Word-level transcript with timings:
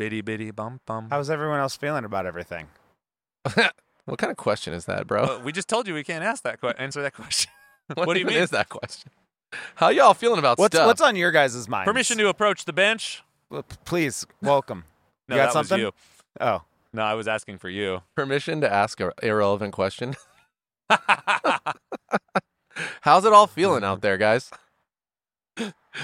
Bitty 0.00 0.22
bitty 0.22 0.50
bum 0.50 0.80
bum. 0.86 1.08
How's 1.10 1.28
everyone 1.28 1.60
else 1.60 1.76
feeling 1.76 2.06
about 2.06 2.24
everything? 2.24 2.68
what 4.06 4.18
kind 4.18 4.30
of 4.30 4.38
question 4.38 4.72
is 4.72 4.86
that, 4.86 5.06
bro? 5.06 5.24
Uh, 5.24 5.40
we 5.44 5.52
just 5.52 5.68
told 5.68 5.86
you 5.86 5.92
we 5.92 6.02
can't 6.02 6.24
ask 6.24 6.42
that 6.42 6.58
que- 6.58 6.72
answer 6.78 7.02
that 7.02 7.12
question. 7.12 7.50
what, 7.92 8.06
what 8.06 8.14
do 8.14 8.20
you 8.20 8.24
mean? 8.24 8.38
is 8.38 8.48
that 8.48 8.70
question? 8.70 9.10
How 9.74 9.90
y'all 9.90 10.14
feeling 10.14 10.38
about 10.38 10.58
What's 10.58 10.74
stuff? 10.74 10.86
what's 10.86 11.02
on 11.02 11.16
your 11.16 11.30
guys' 11.32 11.68
mind? 11.68 11.84
Permission 11.84 12.16
to 12.16 12.28
approach 12.28 12.64
the 12.64 12.72
bench. 12.72 13.22
Well, 13.50 13.62
p- 13.62 13.76
Please 13.84 14.26
welcome. 14.40 14.84
No, 15.28 15.36
You 15.36 15.42
got 15.42 15.46
that 15.48 15.52
something? 15.52 15.84
was 15.84 15.92
you. 16.40 16.44
Oh, 16.46 16.62
No, 16.94 17.02
I 17.02 17.12
was 17.12 17.28
asking 17.28 17.58
for 17.58 17.68
you. 17.68 18.00
Permission 18.16 18.62
to 18.62 18.72
ask 18.72 19.00
a 19.02 19.12
irrelevant 19.22 19.74
question. 19.74 20.14
How's 23.02 23.26
it 23.26 23.34
all 23.34 23.46
feeling 23.46 23.84
out 23.84 24.00
there, 24.00 24.16
guys? 24.16 24.50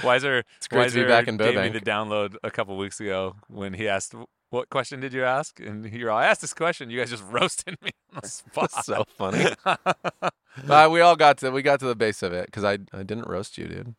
Wiser, 0.04 0.42
It's 0.56 0.68
great 0.68 0.88
to 0.88 0.94
be 0.94 1.00
Wiser 1.02 1.08
back 1.08 1.28
in 1.28 1.36
Burbank. 1.36 1.56
gave 1.56 1.72
me 1.72 1.78
the 1.78 1.84
download 1.84 2.36
a 2.42 2.50
couple 2.50 2.76
weeks 2.76 3.00
ago 3.00 3.36
when 3.48 3.74
he 3.74 3.88
asked, 3.88 4.14
"What 4.50 4.68
question 4.70 5.00
did 5.00 5.12
you 5.12 5.24
ask?" 5.24 5.60
And 5.60 5.84
you're 5.92 6.10
all, 6.10 6.18
"I 6.18 6.26
asked 6.26 6.40
this 6.40 6.54
question." 6.54 6.90
You 6.90 6.98
guys 6.98 7.10
just 7.10 7.24
roasted 7.30 7.76
me 7.82 7.90
on 8.14 8.20
the 8.22 8.28
spot. 8.28 8.70
That's 8.72 8.86
so 8.94 9.04
funny. 9.16 9.46
Uh, 10.70 10.88
we 10.90 11.02
all 11.02 11.16
got 11.16 11.36
to 11.36 11.50
we 11.50 11.60
got 11.60 11.78
to 11.80 11.84
the 11.86 11.94
base 11.94 12.22
of 12.22 12.32
it 12.32 12.46
because 12.46 12.64
I 12.64 12.78
I 12.90 13.02
didn't 13.02 13.28
roast 13.28 13.58
you, 13.58 13.66
dude. 13.68 13.94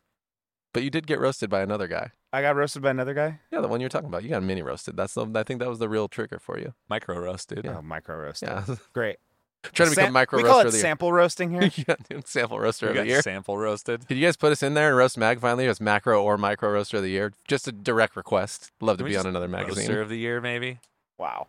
But 0.74 0.82
you 0.82 0.90
did 0.90 1.06
get 1.06 1.20
roasted 1.20 1.48
by 1.48 1.60
another 1.62 1.86
guy. 1.86 2.10
I 2.32 2.42
got 2.42 2.56
roasted 2.56 2.82
by 2.82 2.90
another 2.90 3.14
guy. 3.14 3.38
Yeah, 3.52 3.60
the 3.60 3.68
one 3.68 3.78
you're 3.80 3.88
talking 3.88 4.08
about. 4.08 4.24
You 4.24 4.28
got 4.30 4.42
mini 4.42 4.60
roasted. 4.60 4.96
That's 4.96 5.14
the 5.14 5.24
I 5.36 5.44
think 5.44 5.60
that 5.60 5.68
was 5.68 5.78
the 5.78 5.88
real 5.88 6.08
trigger 6.08 6.40
for 6.40 6.58
you. 6.58 6.74
Micro 6.88 7.16
roasted. 7.16 7.64
Oh, 7.64 7.80
micro 7.80 8.16
roasted. 8.16 8.48
Yeah, 8.48 8.74
Great. 8.92 9.18
Trying 9.62 9.88
to 9.88 9.94
Sam- 9.94 10.02
become 10.04 10.12
micro 10.14 10.36
We 10.38 10.42
call 10.44 10.52
roaster 10.62 10.66
it 10.66 10.68
of 10.68 10.72
the 10.74 10.78
sample 10.78 11.12
roasting 11.12 11.50
here. 11.52 11.70
yeah, 11.88 11.96
dude, 12.08 12.26
sample 12.28 12.58
roaster 12.60 12.86
We 12.86 12.90
of 12.90 12.94
the 12.96 13.00
got 13.02 13.06
year. 13.08 13.22
sample 13.22 13.58
roasted. 13.58 14.06
Could 14.08 14.16
you 14.16 14.26
guys 14.26 14.36
put 14.36 14.52
us 14.52 14.62
in 14.62 14.74
there 14.74 14.88
and 14.88 14.96
roast 14.96 15.18
mag 15.18 15.40
finally 15.40 15.66
as 15.66 15.80
macro 15.80 16.22
or 16.22 16.38
micro 16.38 16.70
roaster 16.70 16.98
of 16.98 17.02
the 17.02 17.10
year? 17.10 17.32
Just 17.46 17.66
a 17.68 17.72
direct 17.72 18.16
request. 18.16 18.70
Love 18.80 18.96
to 18.98 19.02
Can 19.02 19.04
we 19.06 19.10
be 19.10 19.16
on 19.16 19.20
just 19.24 19.28
another 19.28 19.48
magazine. 19.48 19.86
Roaster 19.88 20.00
of 20.00 20.08
the 20.08 20.18
year, 20.18 20.40
maybe. 20.40 20.78
wow. 21.18 21.46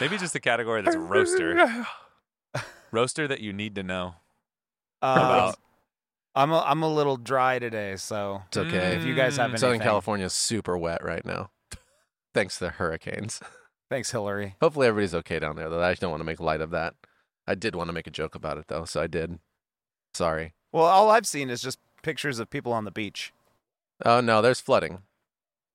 Maybe 0.00 0.18
just 0.18 0.34
a 0.34 0.40
category 0.40 0.82
that's 0.82 0.96
roaster. 0.96 1.86
roaster 2.90 3.28
that 3.28 3.40
you 3.40 3.52
need 3.52 3.74
to 3.76 3.82
know. 3.82 4.14
Uh, 5.02 5.14
about- 5.14 5.58
I'm 6.34 6.52
a, 6.52 6.60
I'm 6.60 6.82
a 6.82 6.88
little 6.92 7.16
dry 7.16 7.58
today, 7.58 7.96
so 7.96 8.42
It's 8.48 8.56
okay. 8.58 8.96
if 8.96 9.04
you 9.04 9.14
guys 9.14 9.36
have 9.38 9.46
anything, 9.46 9.58
Southern 9.58 9.80
California 9.80 10.26
is 10.26 10.32
super 10.32 10.78
wet 10.78 11.02
right 11.02 11.24
now, 11.24 11.50
thanks 12.34 12.58
to 12.58 12.64
the 12.64 12.70
hurricanes. 12.70 13.40
Thanks, 13.90 14.10
Hilary. 14.10 14.54
Hopefully 14.60 14.86
everybody's 14.86 15.14
okay 15.14 15.38
down 15.38 15.56
there. 15.56 15.68
Though 15.70 15.82
I 15.82 15.92
just 15.92 16.00
don't 16.02 16.10
want 16.10 16.20
to 16.20 16.24
make 16.26 16.40
light 16.40 16.60
of 16.60 16.70
that. 16.70 16.94
I 17.46 17.54
did 17.54 17.74
want 17.74 17.88
to 17.88 17.92
make 17.94 18.06
a 18.06 18.10
joke 18.10 18.34
about 18.34 18.58
it 18.58 18.66
though, 18.68 18.84
so 18.84 19.00
I 19.00 19.06
did. 19.06 19.38
Sorry. 20.14 20.52
Well, 20.72 20.84
all 20.84 21.10
I've 21.10 21.26
seen 21.26 21.48
is 21.48 21.62
just 21.62 21.78
pictures 22.02 22.38
of 22.38 22.50
people 22.50 22.72
on 22.72 22.84
the 22.84 22.90
beach. 22.90 23.32
Oh 24.04 24.20
no, 24.20 24.42
there's 24.42 24.60
flooding. 24.60 24.98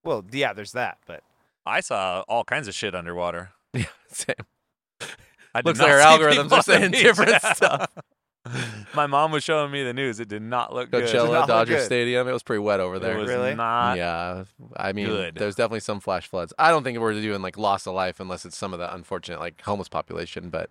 Well, 0.03 0.23
yeah, 0.31 0.53
there's 0.53 0.73
that, 0.73 0.99
but 1.07 1.23
I 1.65 1.79
saw 1.79 2.23
all 2.27 2.43
kinds 2.43 2.67
of 2.67 2.73
shit 2.75 2.93
underwater. 2.95 3.51
Yeah, 3.75 3.85
same. 4.09 4.35
I 5.55 5.61
did 5.61 5.65
Looks 5.65 5.79
not 5.79 5.89
like 5.89 5.93
our 6.05 6.19
see 6.19 6.23
algorithms 6.39 6.51
are 6.51 6.61
saying 6.61 6.91
beach. 6.91 7.01
different 7.01 7.41
stuff. 7.55 7.91
My 8.93 9.07
mom 9.07 9.31
was 9.31 9.43
showing 9.43 9.71
me 9.71 9.83
the 9.83 9.93
news. 9.93 10.19
It 10.19 10.27
did 10.27 10.41
not 10.41 10.73
look 10.73 10.91
good. 10.91 11.05
Coachella, 11.05 11.31
not 11.31 11.47
Dodger 11.47 11.75
good. 11.75 11.85
Stadium. 11.85 12.27
It 12.27 12.33
was 12.33 12.43
pretty 12.43 12.59
wet 12.59 12.81
over 12.81 12.95
It 12.95 13.01
there. 13.01 13.17
was 13.17 13.29
Really? 13.29 13.55
not. 13.55 13.95
yeah, 13.97 14.43
I 14.75 14.91
mean, 14.91 15.07
good. 15.07 15.35
there's 15.35 15.55
definitely 15.55 15.79
some 15.79 16.01
flash 16.01 16.27
floods. 16.27 16.53
I 16.59 16.69
don't 16.69 16.83
think 16.83 16.99
we're 16.99 17.13
doing 17.13 17.41
like 17.41 17.57
loss 17.57 17.87
of 17.87 17.93
life 17.93 18.19
unless 18.19 18.43
it's 18.45 18.57
some 18.57 18.73
of 18.73 18.79
the 18.79 18.93
unfortunate 18.93 19.39
like 19.39 19.61
homeless 19.61 19.87
population, 19.87 20.49
but 20.49 20.69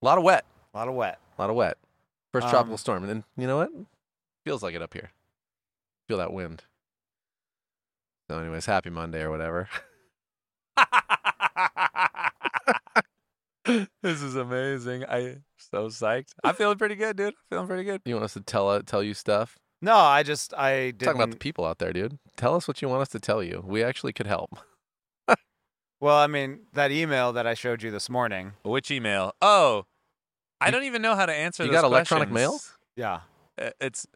a 0.00 0.04
lot 0.06 0.16
of 0.16 0.24
wet, 0.24 0.46
a 0.72 0.78
lot 0.78 0.88
of 0.88 0.94
wet. 0.94 1.18
a 1.38 1.42
lot 1.42 1.50
of 1.50 1.56
wet. 1.56 1.76
First 2.32 2.46
Um, 2.46 2.50
tropical 2.50 2.78
storm, 2.78 3.02
and 3.04 3.10
then 3.10 3.24
you 3.36 3.46
know 3.46 3.58
what? 3.58 3.70
Feels 4.44 4.62
like 4.62 4.74
it 4.74 4.80
up 4.82 4.94
here. 4.94 5.10
Feel 6.08 6.16
that 6.18 6.32
wind. 6.32 6.64
So, 8.30 8.38
anyways, 8.38 8.64
happy 8.66 8.88
Monday 8.90 9.20
or 9.20 9.30
whatever. 9.30 9.68
this 14.02 14.22
is 14.22 14.36
amazing. 14.36 15.04
I 15.08 15.38
so 15.58 15.86
psyched. 15.88 16.32
I'm 16.42 16.54
feeling 16.54 16.78
pretty 16.78 16.94
good, 16.96 17.16
dude. 17.16 17.28
I'm 17.28 17.34
feeling 17.50 17.66
pretty 17.66 17.84
good. 17.84 18.02
You 18.04 18.14
want 18.14 18.24
us 18.24 18.34
to 18.34 18.40
tell 18.40 18.68
uh, 18.68 18.82
tell 18.84 19.02
you 19.02 19.14
stuff? 19.14 19.56
No, 19.80 19.94
I 19.96 20.22
just 20.22 20.54
I 20.54 20.86
didn't. 20.92 21.00
Talking 21.00 21.20
about 21.20 21.30
the 21.30 21.36
people 21.38 21.64
out 21.64 21.78
there, 21.78 21.92
dude. 21.92 22.18
Tell 22.36 22.54
us 22.54 22.66
what 22.68 22.80
you 22.82 22.88
want 22.88 23.02
us 23.02 23.08
to 23.10 23.20
tell 23.20 23.42
you. 23.42 23.62
We 23.66 23.82
actually 23.82 24.12
could 24.12 24.26
help. 24.26 24.58
well, 26.00 26.16
I 26.16 26.26
mean 26.26 26.60
that 26.74 26.90
email 26.90 27.32
that 27.32 27.46
I 27.46 27.54
showed 27.54 27.82
you 27.82 27.90
this 27.90 28.08
morning. 28.10 28.52
Which 28.62 28.90
email? 28.90 29.32
Oh, 29.42 29.84
I 30.60 30.66
You- 30.66 30.72
don't 30.72 30.84
even 30.84 31.02
know 31.02 31.14
how 31.14 31.26
to 31.26 31.32
answer. 31.34 31.64
you 31.64 31.70
those 31.70 31.80
got 31.82 31.86
electronic 31.86 32.30
questions. 32.30 32.72
Yeah. 32.96 33.20
Uh, 33.60 33.70
It's 33.80 34.06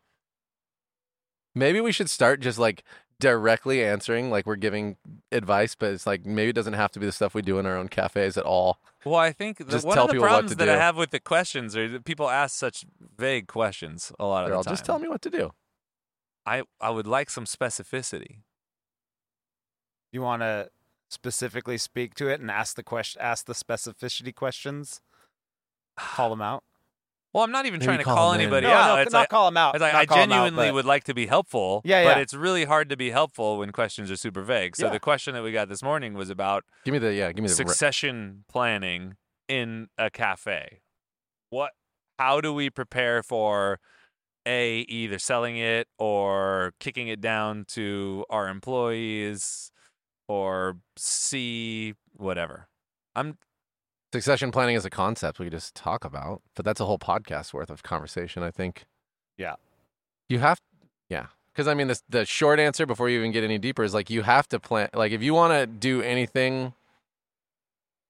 Maybe 1.55 1.81
we 1.81 1.93
should 1.93 2.11
start 2.11 2.41
just 2.41 2.59
like 2.59 2.85
directly 3.21 3.85
answering, 3.85 4.31
like 4.31 4.47
we're 4.47 4.57
giving 4.57 4.97
advice, 5.33 5.75
but 5.75 5.93
it's 5.93 6.07
like 6.07 6.25
maybe 6.25 6.51
it 6.51 6.55
doesn't 6.55 6.75
have 6.75 6.93
to 6.93 7.01
be 7.01 7.07
the 7.07 7.13
stuff 7.13 7.35
we 7.35 7.43
do 7.43 7.59
in 7.59 7.67
our 7.67 7.77
own 7.77 7.89
cafes 7.89 8.37
at 8.37 8.45
all. 8.45 8.79
well, 9.05 9.17
I 9.17 9.33
think 9.33 9.59
the, 9.59 9.65
Just 9.65 9.87
one 9.87 9.95
tell 9.95 10.05
of 10.05 10.09
the 10.09 10.13
people 10.15 10.23
what 10.27 10.31
problems 10.31 10.51
to 10.53 10.57
that 10.59 10.69
I 10.69 10.77
have 10.77 10.97
with 10.97 11.11
the 11.11 11.21
questions 11.21 11.77
are 11.77 11.89
that 11.89 12.05
people 12.05 12.29
ask 12.31 12.57
such 12.57 12.85
vague 13.17 13.47
questions 13.49 14.13
a 14.19 14.27
lot 14.27 14.45
of 14.45 14.49
They're 14.49 14.55
the 14.55 14.57
all 14.59 14.65
time. 14.65 14.73
just 14.73 14.85
tell 14.85 14.99
me 14.99 15.09
what 15.09 15.23
to 15.23 15.31
do. 15.31 15.53
I 16.47 16.63
I 16.81 16.91
would 16.91 17.07
like 17.07 17.29
some 17.31 17.45
specificity. 17.45 18.39
You 20.13 20.23
want 20.23 20.43
to 20.43 20.71
specifically 21.11 21.79
speak 21.79 22.15
to 22.15 22.29
it 22.29 22.41
and 22.41 22.51
ask 22.51 22.77
the 22.77 22.83
question, 22.83 23.21
ask 23.21 23.47
the 23.47 23.53
specificity 23.53 24.35
questions, 24.35 25.01
call 25.97 26.31
them 26.31 26.41
out. 26.43 26.65
Well, 27.35 27.45
I'm 27.45 27.53
not 27.53 27.67
even 27.67 27.79
Maybe 27.79 27.87
trying 27.87 27.99
to 27.99 28.05
call 28.05 28.17
call 28.17 28.33
anybody 28.33 28.67
no, 28.67 28.73
out. 28.73 28.97
no, 28.97 29.03
it's 29.03 29.13
not 29.13 29.19
like, 29.21 29.29
call 29.29 29.47
them 29.49 29.57
out. 29.59 29.75
it's 29.75 29.83
like 29.83 29.95
I 29.95 30.07
call 30.07 30.19
'em 30.19 30.33
out, 30.33 30.45
genuinely 30.47 30.69
but- 30.69 30.75
would 30.75 30.85
like 30.87 31.05
to 31.05 31.15
be 31.15 31.27
helpful. 31.27 31.83
Yeah, 31.85 32.03
yeah. 32.03 32.15
But 32.15 32.21
it's 32.23 32.33
really 32.35 32.65
hard 32.65 32.89
to 32.89 32.97
be 32.97 33.11
helpful 33.11 33.59
when 33.59 33.71
questions 33.71 34.11
are 34.11 34.17
super 34.17 34.43
vague. 34.43 34.77
So 34.77 34.87
Yeah. 34.87 34.93
the 34.93 35.01
question 35.01 35.35
that 35.35 35.43
we 35.43 35.53
got 35.53 35.69
this 35.69 35.83
morning 35.83 36.15
was 36.15 36.31
about 36.31 36.65
Give 36.85 36.93
me 36.93 36.99
the 36.99 37.13
yeah. 37.15 37.29
Give 37.33 37.43
me 37.43 37.49
the 37.49 37.55
re- 37.55 37.69
succession 37.69 38.45
planning 38.49 39.17
in 39.47 39.89
a 39.99 40.09
cafe. 40.11 40.81
What? 41.51 41.73
How 42.19 42.41
do 42.41 42.53
we 42.55 42.71
prepare 42.71 43.23
for 43.23 43.79
a 44.47 44.81
either 44.89 45.19
selling 45.19 45.59
it 45.59 45.87
or 45.99 46.73
kicking 46.81 47.09
it 47.09 47.21
down 47.21 47.67
to 47.69 48.25
our 48.31 48.49
employees, 48.49 49.71
or 50.27 50.79
c 50.97 51.93
whatever. 52.15 52.69
I'm 53.15 53.37
succession 54.13 54.51
planning 54.51 54.77
is 54.77 54.85
a 54.85 54.91
concept 54.91 55.39
we 55.39 55.47
could 55.47 55.53
just 55.53 55.75
talk 55.75 56.05
about, 56.05 56.43
but 56.55 56.65
that's 56.65 56.81
a 56.81 56.85
whole 56.87 56.99
podcast 56.99 57.53
worth 57.53 57.71
of 57.71 57.83
conversation. 57.83 58.43
I 58.43 58.51
think. 58.51 58.87
Yeah. 59.37 59.55
You 60.29 60.41
have, 60.41 60.61
yeah, 61.09 61.27
because 61.53 61.67
I 61.69 61.75
mean 61.75 61.89
the 61.89 62.01
the 62.09 62.25
short 62.27 62.61
answer 62.61 62.85
before 62.87 63.09
you 63.09 63.19
even 63.19 63.33
get 63.33 63.45
any 63.45 63.59
deeper 63.59 63.83
is 63.83 63.95
like 63.95 64.11
you 64.11 64.23
have 64.23 64.47
to 64.49 64.61
plan. 64.61 64.89
Like 64.95 65.13
if 65.13 65.23
you 65.23 65.33
want 65.35 65.53
to 65.55 65.67
do 65.67 66.03
anything, 66.03 66.75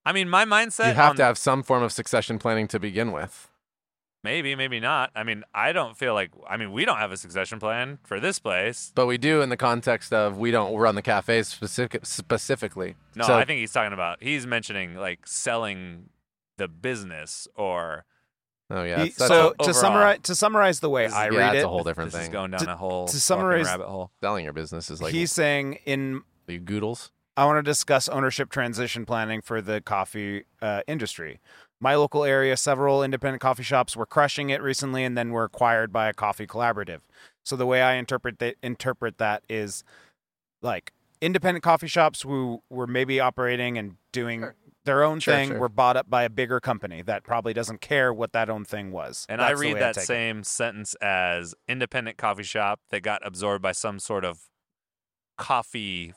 I 0.04 0.12
mean, 0.12 0.28
my 0.28 0.44
mindset. 0.44 0.88
you 0.88 0.94
have 0.94 1.10
on- 1.10 1.16
to 1.16 1.24
have 1.24 1.38
some 1.38 1.62
form 1.62 1.82
of 1.82 1.92
succession 1.92 2.38
planning 2.38 2.66
to 2.68 2.80
begin 2.80 3.12
with. 3.12 3.47
Maybe, 4.28 4.54
maybe 4.54 4.78
not. 4.78 5.10
I 5.16 5.22
mean, 5.24 5.42
I 5.54 5.72
don't 5.72 5.96
feel 5.96 6.12
like. 6.12 6.30
I 6.46 6.58
mean, 6.58 6.70
we 6.70 6.84
don't 6.84 6.98
have 6.98 7.10
a 7.12 7.16
succession 7.16 7.58
plan 7.58 7.98
for 8.04 8.20
this 8.20 8.38
place. 8.38 8.92
But 8.94 9.06
we 9.06 9.16
do 9.16 9.40
in 9.40 9.48
the 9.48 9.56
context 9.56 10.12
of 10.12 10.36
we 10.36 10.50
don't 10.50 10.76
run 10.76 10.96
the 10.96 11.00
cafe 11.02 11.42
specific, 11.44 12.04
specifically. 12.04 12.96
No, 13.16 13.24
So- 13.24 13.34
I 13.38 13.46
think 13.46 13.60
he's 13.60 13.72
talking 13.72 13.94
about. 13.94 14.22
He's 14.22 14.46
mentioning 14.46 14.96
like 14.96 15.26
selling 15.26 16.10
the 16.58 16.68
business 16.68 17.48
or. 17.54 18.04
Oh 18.70 18.82
yeah. 18.82 18.96
That's- 18.98 19.16
that's 19.16 19.28
so 19.30 19.48
a- 19.58 19.62
a- 19.62 19.66
to 19.66 19.72
summarize 19.72 20.18
to 20.24 20.34
summarize 20.34 20.80
the 20.80 20.90
way 20.90 21.06
is- 21.06 21.14
I 21.14 21.30
yeah, 21.30 21.38
read 21.38 21.54
it's 21.54 21.62
it, 21.62 21.64
a 21.64 21.68
whole 21.68 21.82
different 21.84 22.12
this 22.12 22.20
is 22.20 22.26
thing. 22.26 22.32
going 22.32 22.50
down 22.50 22.60
To- 22.66 22.72
a 22.72 22.76
whole 22.76 23.06
to 23.06 23.12
fucking 23.12 23.20
summarize- 23.20 23.64
rabbit 23.64 23.86
hole. 23.88 24.10
Selling 24.22 24.44
your 24.44 24.52
business 24.52 24.90
is 24.90 25.00
like 25.00 25.14
he's 25.14 25.32
saying 25.32 25.78
in 25.86 26.20
the 26.44 26.58
goodles. 26.58 27.10
I 27.34 27.46
want 27.46 27.56
to 27.56 27.62
discuss 27.62 28.08
ownership 28.10 28.50
transition 28.50 29.06
planning 29.06 29.40
for 29.40 29.62
the 29.62 29.80
coffee 29.80 30.44
uh, 30.60 30.82
industry. 30.86 31.40
My 31.80 31.94
local 31.94 32.24
area, 32.24 32.56
several 32.56 33.04
independent 33.04 33.40
coffee 33.40 33.62
shops 33.62 33.96
were 33.96 34.06
crushing 34.06 34.50
it 34.50 34.60
recently, 34.62 35.04
and 35.04 35.16
then 35.16 35.30
were 35.30 35.44
acquired 35.44 35.92
by 35.92 36.08
a 36.08 36.12
coffee 36.12 36.46
collaborative. 36.46 37.00
So 37.44 37.54
the 37.56 37.66
way 37.66 37.82
I 37.82 37.94
interpret 37.94 38.38
that 38.40 38.56
interpret 38.62 39.18
that 39.18 39.44
is 39.48 39.84
like 40.60 40.92
independent 41.20 41.62
coffee 41.62 41.86
shops 41.86 42.22
who 42.22 42.62
were 42.68 42.86
maybe 42.86 43.20
operating 43.20 43.78
and 43.78 43.96
doing 44.12 44.40
Sure. 44.40 44.54
their 44.84 45.02
own 45.04 45.20
Sure, 45.20 45.34
thing 45.34 45.48
sure. 45.50 45.58
were 45.58 45.68
bought 45.68 45.96
up 45.96 46.10
by 46.10 46.24
a 46.24 46.30
bigger 46.30 46.58
company 46.60 47.00
that 47.02 47.22
probably 47.22 47.52
doesn't 47.52 47.80
care 47.80 48.12
what 48.12 48.32
that 48.32 48.50
own 48.50 48.64
thing 48.64 48.90
was. 48.90 49.24
And 49.28 49.40
I 49.40 49.48
That's 49.50 49.60
the 49.60 49.66
read 49.66 49.74
way 49.74 49.80
that 49.80 49.94
take 49.94 50.02
it. 50.02 50.06
same 50.06 50.44
sentence 50.44 50.94
as 50.96 51.54
independent 51.68 52.16
coffee 52.18 52.42
shop 52.42 52.80
that 52.90 53.02
got 53.02 53.24
absorbed 53.26 53.62
by 53.62 53.72
some 53.72 53.98
sort 53.98 54.24
of 54.24 54.48
coffee 55.36 56.12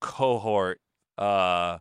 cohort. 0.00 0.80
Uh, 1.16 1.78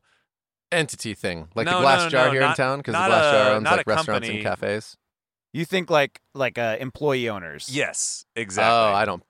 Entity 0.75 1.13
thing, 1.13 1.47
like 1.55 1.65
No, 1.65 1.75
the 1.77 1.81
glass 1.81 2.03
no, 2.03 2.09
jar 2.09 2.25
no, 2.27 2.31
here 2.33 2.41
in 2.43 2.53
town, 2.53 2.79
because 2.79 2.93
the 2.93 2.99
not 2.99 3.07
glass 3.09 3.33
jar 3.33 3.51
a- 3.51 3.55
owns 3.55 3.63
like 3.65 3.87
restaurants 3.87 4.05
company. 4.27 4.35
and 4.35 4.43
cafes. 4.43 4.97
You 5.53 5.65
think 5.65 5.89
like 5.89 6.21
like 6.33 6.57
uh, 6.57 6.77
employee 6.79 7.29
owners? 7.29 7.69
yes, 7.71 8.25
exactly. 8.35 8.71
Oh, 8.73 8.93
I 8.93 9.05
don't. 9.05 9.23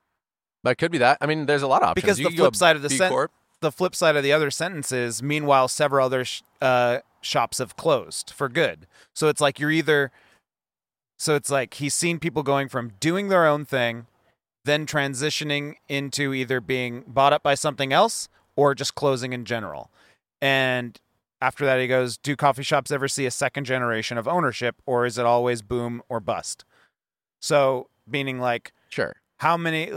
But 0.62 0.70
it 0.70 0.76
could 0.76 0.90
be 0.90 0.98
that. 0.98 1.18
I 1.20 1.26
mean, 1.26 1.46
there's 1.46 1.62
a 1.62 1.68
lot 1.68 1.82
of 1.82 1.90
options. 1.90 2.02
Because 2.02 2.18
You 2.20 2.28
the 2.30 2.36
flip 2.36 2.56
side 2.56 2.74
of 2.76 2.82
the 2.82 2.88
B 2.88 2.96
sen- 2.96 3.26
the 3.60 3.70
flip 3.72 3.94
side 3.94 4.16
of 4.16 4.22
the 4.22 4.32
other 4.32 4.50
sentence 4.50 4.90
is 4.92 5.22
meanwhile 5.22 5.68
several 5.68 6.04
other 6.04 6.24
sh- 6.24 6.42
uh, 6.60 6.98
shops 7.22 7.58
have 7.58 7.74
closed 7.76 8.30
for 8.30 8.48
good 8.48 8.86
so 9.14 9.28
it's 9.28 9.40
like 9.40 9.58
you're 9.58 9.70
either 9.70 10.12
so 11.18 11.34
it's 11.34 11.50
like 11.50 11.74
he's 11.74 11.94
seen 11.94 12.18
people 12.20 12.42
going 12.44 12.68
from 12.68 12.92
doing 13.00 13.28
their 13.28 13.46
own 13.46 13.64
thing 13.64 14.06
then 14.64 14.84
transitioning 14.86 15.74
into 15.88 16.34
either 16.34 16.60
being 16.60 17.02
bought 17.06 17.32
up 17.32 17.42
by 17.42 17.54
something 17.54 17.92
else 17.92 18.28
or 18.56 18.74
just 18.74 18.94
closing 18.96 19.32
in 19.32 19.44
general. 19.44 19.90
And 20.42 21.00
after 21.40 21.64
that, 21.66 21.80
he 21.80 21.86
goes, 21.86 22.16
Do 22.16 22.34
coffee 22.36 22.62
shops 22.62 22.90
ever 22.90 23.08
see 23.08 23.26
a 23.26 23.30
second 23.30 23.64
generation 23.64 24.18
of 24.18 24.26
ownership, 24.26 24.76
or 24.86 25.06
is 25.06 25.18
it 25.18 25.26
always 25.26 25.62
boom 25.62 26.02
or 26.08 26.20
bust? 26.20 26.64
So, 27.40 27.88
meaning 28.06 28.40
like, 28.40 28.72
Sure. 28.88 29.16
how 29.38 29.56
many 29.56 29.92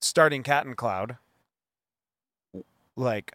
starting 0.00 0.42
Cat 0.42 0.66
and 0.66 0.76
Cloud? 0.76 1.16
Like, 2.96 3.32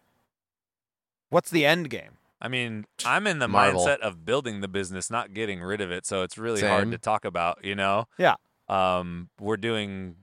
what's 1.30 1.50
the 1.50 1.65
end 1.65 1.89
game? 1.89 2.18
I 2.39 2.48
mean, 2.48 2.86
I'm 3.04 3.25
in 3.25 3.39
the 3.39 3.48
Marvel. 3.48 3.83
mindset 3.83 4.00
of 4.01 4.24
building 4.24 4.62
the 4.62 4.68
business, 4.68 5.09
not 5.09 5.33
getting 5.33 5.59
rid 5.62 5.81
of 5.81 5.89
it. 5.89 6.06
So 6.06 6.21
it's 6.21 6.38
really 6.38 6.59
Same. 6.62 6.69
hard 6.69 6.92
to 6.92 7.00
talk 7.00 7.25
about, 7.25 7.65
you 7.65 7.74
know? 7.74 8.06
Yeah. 8.19 8.36
Um, 8.69 9.30
we're 9.39 9.57
doing 9.57 10.15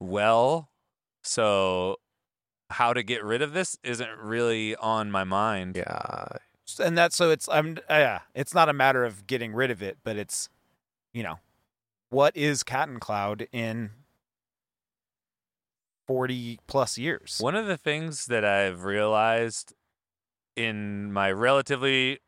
well. 0.00 0.68
So 1.22 1.96
how 2.68 2.92
to 2.92 3.02
get 3.02 3.24
rid 3.24 3.40
of 3.40 3.54
this 3.54 3.78
isn't 3.82 4.18
really 4.18 4.76
on 4.76 5.10
my 5.10 5.24
mind. 5.24 5.76
Yeah. 5.76 6.26
And 6.78 6.96
that's 6.96 7.16
so 7.16 7.30
it's 7.30 7.48
I'm 7.48 7.78
uh, 7.88 7.94
yeah, 7.94 8.18
it's 8.34 8.54
not 8.54 8.68
a 8.68 8.72
matter 8.72 9.04
of 9.04 9.26
getting 9.26 9.52
rid 9.52 9.70
of 9.70 9.82
it, 9.82 9.98
but 10.04 10.16
it's 10.16 10.48
you 11.12 11.22
know, 11.22 11.38
what 12.10 12.36
is 12.36 12.62
Cat 12.62 12.88
and 12.88 13.00
Cloud 13.00 13.48
in 13.52 13.90
forty 16.06 16.58
plus 16.66 16.98
years? 16.98 17.38
One 17.40 17.54
of 17.54 17.66
the 17.66 17.76
things 17.76 18.26
that 18.26 18.44
I've 18.44 18.84
realized 18.84 19.74
in 20.56 21.12
my 21.12 21.30
relatively 21.32 22.18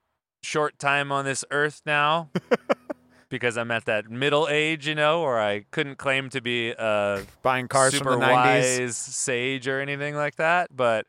short 0.42 0.78
time 0.78 1.12
on 1.12 1.24
this 1.24 1.44
earth 1.50 1.82
now, 1.84 2.30
because 3.28 3.56
I'm 3.56 3.70
at 3.70 3.84
that 3.86 4.10
middle 4.10 4.48
age, 4.48 4.86
you 4.86 4.94
know, 4.94 5.22
where 5.22 5.40
I 5.40 5.64
couldn't 5.70 5.98
claim 5.98 6.28
to 6.30 6.40
be 6.40 6.70
a 6.70 7.24
Buying 7.42 7.68
cars 7.68 7.92
super 7.92 8.12
from 8.12 8.20
the 8.20 8.26
nineties. 8.26 8.80
wise 8.80 8.96
sage 8.96 9.68
or 9.68 9.80
anything 9.80 10.14
like 10.14 10.36
that, 10.36 10.74
but 10.74 11.06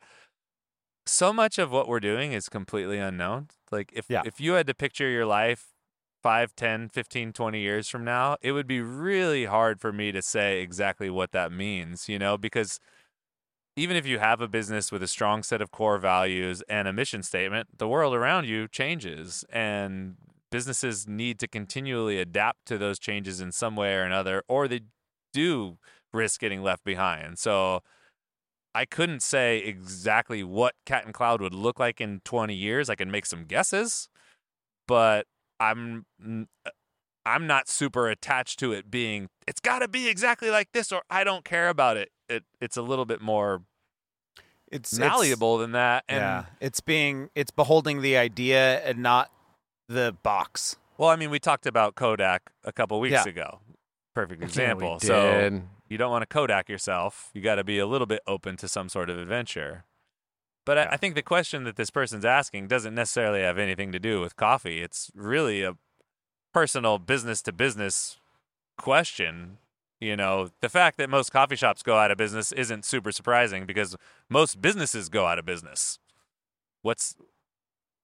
so 1.06 1.32
much 1.32 1.58
of 1.58 1.70
what 1.70 1.88
we're 1.88 2.00
doing 2.00 2.32
is 2.32 2.48
completely 2.48 2.98
unknown. 2.98 3.48
Like 3.70 3.90
if 3.94 4.08
Yeah. 4.08 4.22
if 4.22 4.40
you 4.40 4.52
had 4.52 4.66
to 4.68 4.74
picture 4.74 5.08
your 5.08 5.26
life 5.26 5.72
5, 6.22 6.54
10, 6.56 6.88
15, 6.88 7.32
20 7.32 7.60
years 7.60 7.88
from 7.88 8.04
now, 8.04 8.36
it 8.42 8.52
would 8.52 8.66
be 8.66 8.80
really 8.80 9.44
hard 9.46 9.80
for 9.80 9.92
me 9.92 10.12
to 10.12 10.22
say 10.22 10.60
exactly 10.60 11.10
what 11.10 11.32
that 11.32 11.52
means, 11.52 12.08
you 12.08 12.18
know, 12.18 12.38
because 12.38 12.80
even 13.76 13.96
if 13.96 14.06
you 14.06 14.18
have 14.18 14.40
a 14.40 14.48
business 14.48 14.92
with 14.92 15.02
a 15.02 15.08
strong 15.08 15.42
set 15.42 15.60
of 15.60 15.70
core 15.70 15.98
values 15.98 16.62
and 16.68 16.86
a 16.86 16.92
mission 16.92 17.22
statement, 17.22 17.78
the 17.78 17.88
world 17.88 18.14
around 18.14 18.46
you 18.46 18.68
changes 18.68 19.44
and 19.50 20.16
businesses 20.50 21.08
need 21.08 21.40
to 21.40 21.48
continually 21.48 22.20
adapt 22.20 22.66
to 22.66 22.78
those 22.78 22.98
changes 22.98 23.40
in 23.40 23.50
some 23.50 23.74
way 23.74 23.94
or 23.94 24.02
another 24.02 24.42
or 24.48 24.68
they 24.68 24.80
do 25.32 25.78
risk 26.12 26.40
getting 26.40 26.62
left 26.62 26.84
behind. 26.84 27.38
So 27.38 27.80
I 28.74 28.84
couldn't 28.84 29.22
say 29.22 29.58
exactly 29.58 30.42
what 30.42 30.74
Cat 30.84 31.04
and 31.04 31.14
Cloud 31.14 31.40
would 31.40 31.54
look 31.54 31.78
like 31.78 32.00
in 32.00 32.20
20 32.24 32.54
years. 32.54 32.90
I 32.90 32.94
can 32.96 33.10
make 33.10 33.24
some 33.26 33.44
guesses, 33.44 34.08
but 34.88 35.26
I'm 35.60 36.06
n- 36.22 36.48
uh, 36.66 36.70
I'm 37.26 37.46
not 37.46 37.68
super 37.68 38.08
attached 38.08 38.58
to 38.58 38.72
it 38.72 38.90
being 38.90 39.28
it's 39.46 39.60
got 39.60 39.78
to 39.78 39.88
be 39.88 40.08
exactly 40.08 40.50
like 40.50 40.68
this 40.72 40.90
or 40.92 41.02
I 41.08 41.24
don't 41.24 41.44
care 41.44 41.68
about 41.68 41.96
it. 41.96 42.10
It 42.28 42.44
it's 42.60 42.76
a 42.76 42.82
little 42.82 43.04
bit 43.06 43.20
more 43.22 43.62
It's 44.70 44.92
it's- 44.92 44.98
malleable 45.08 45.58
than 45.58 45.72
that 45.72 46.04
and 46.08 46.18
yeah, 46.20 46.44
it's 46.60 46.80
being 46.80 47.30
it's 47.34 47.50
beholding 47.50 48.02
the 48.02 48.16
idea 48.16 48.80
and 48.80 48.98
not 48.98 49.30
the 49.88 50.16
box. 50.22 50.76
well, 50.98 51.08
I 51.10 51.16
mean, 51.16 51.30
we 51.30 51.38
talked 51.38 51.66
about 51.66 51.94
Kodak 51.94 52.50
a 52.64 52.72
couple 52.72 52.98
weeks 53.00 53.12
Yeah. 53.12 53.28
ago. 53.28 53.60
Perfect 54.14 54.40
Yeah, 54.40 54.44
we 54.44 54.48
example. 54.50 55.00
so 55.00 55.32
did. 55.32 55.62
You 55.88 55.98
don't 55.98 56.10
want 56.10 56.22
to 56.22 56.26
Kodak 56.26 56.68
yourself. 56.68 57.30
You 57.34 57.40
got 57.42 57.56
to 57.56 57.64
be 57.64 57.78
a 57.78 57.86
little 57.86 58.06
bit 58.06 58.20
open 58.26 58.56
to 58.58 58.68
some 58.68 58.88
sort 58.88 59.10
of 59.10 59.18
adventure. 59.18 59.84
But 60.64 60.78
I, 60.78 60.82
Yeah. 60.82 60.88
I 60.92 60.96
think 60.96 61.14
the 61.14 61.22
question 61.22 61.64
that 61.64 61.76
this 61.76 61.90
person's 61.90 62.24
asking 62.24 62.68
doesn't 62.68 62.94
necessarily 62.94 63.40
have 63.42 63.58
anything 63.58 63.92
to 63.92 63.98
do 63.98 64.20
with 64.20 64.36
coffee. 64.36 64.82
It's 64.82 65.10
really 65.14 65.62
a 65.62 65.76
personal 66.52 66.98
business 66.98 67.42
to 67.42 67.52
business 67.52 68.18
question. 68.78 69.58
You 70.00 70.16
know, 70.16 70.50
the 70.60 70.68
fact 70.68 70.98
that 70.98 71.08
most 71.08 71.32
coffee 71.32 71.56
shops 71.56 71.82
go 71.82 71.96
out 71.96 72.10
of 72.10 72.18
business 72.18 72.52
isn't 72.52 72.84
super 72.84 73.12
surprising 73.12 73.64
because 73.64 73.96
most 74.28 74.60
businesses 74.60 75.08
go 75.08 75.26
out 75.26 75.38
of 75.38 75.44
business. 75.44 75.98
What's 76.82 77.16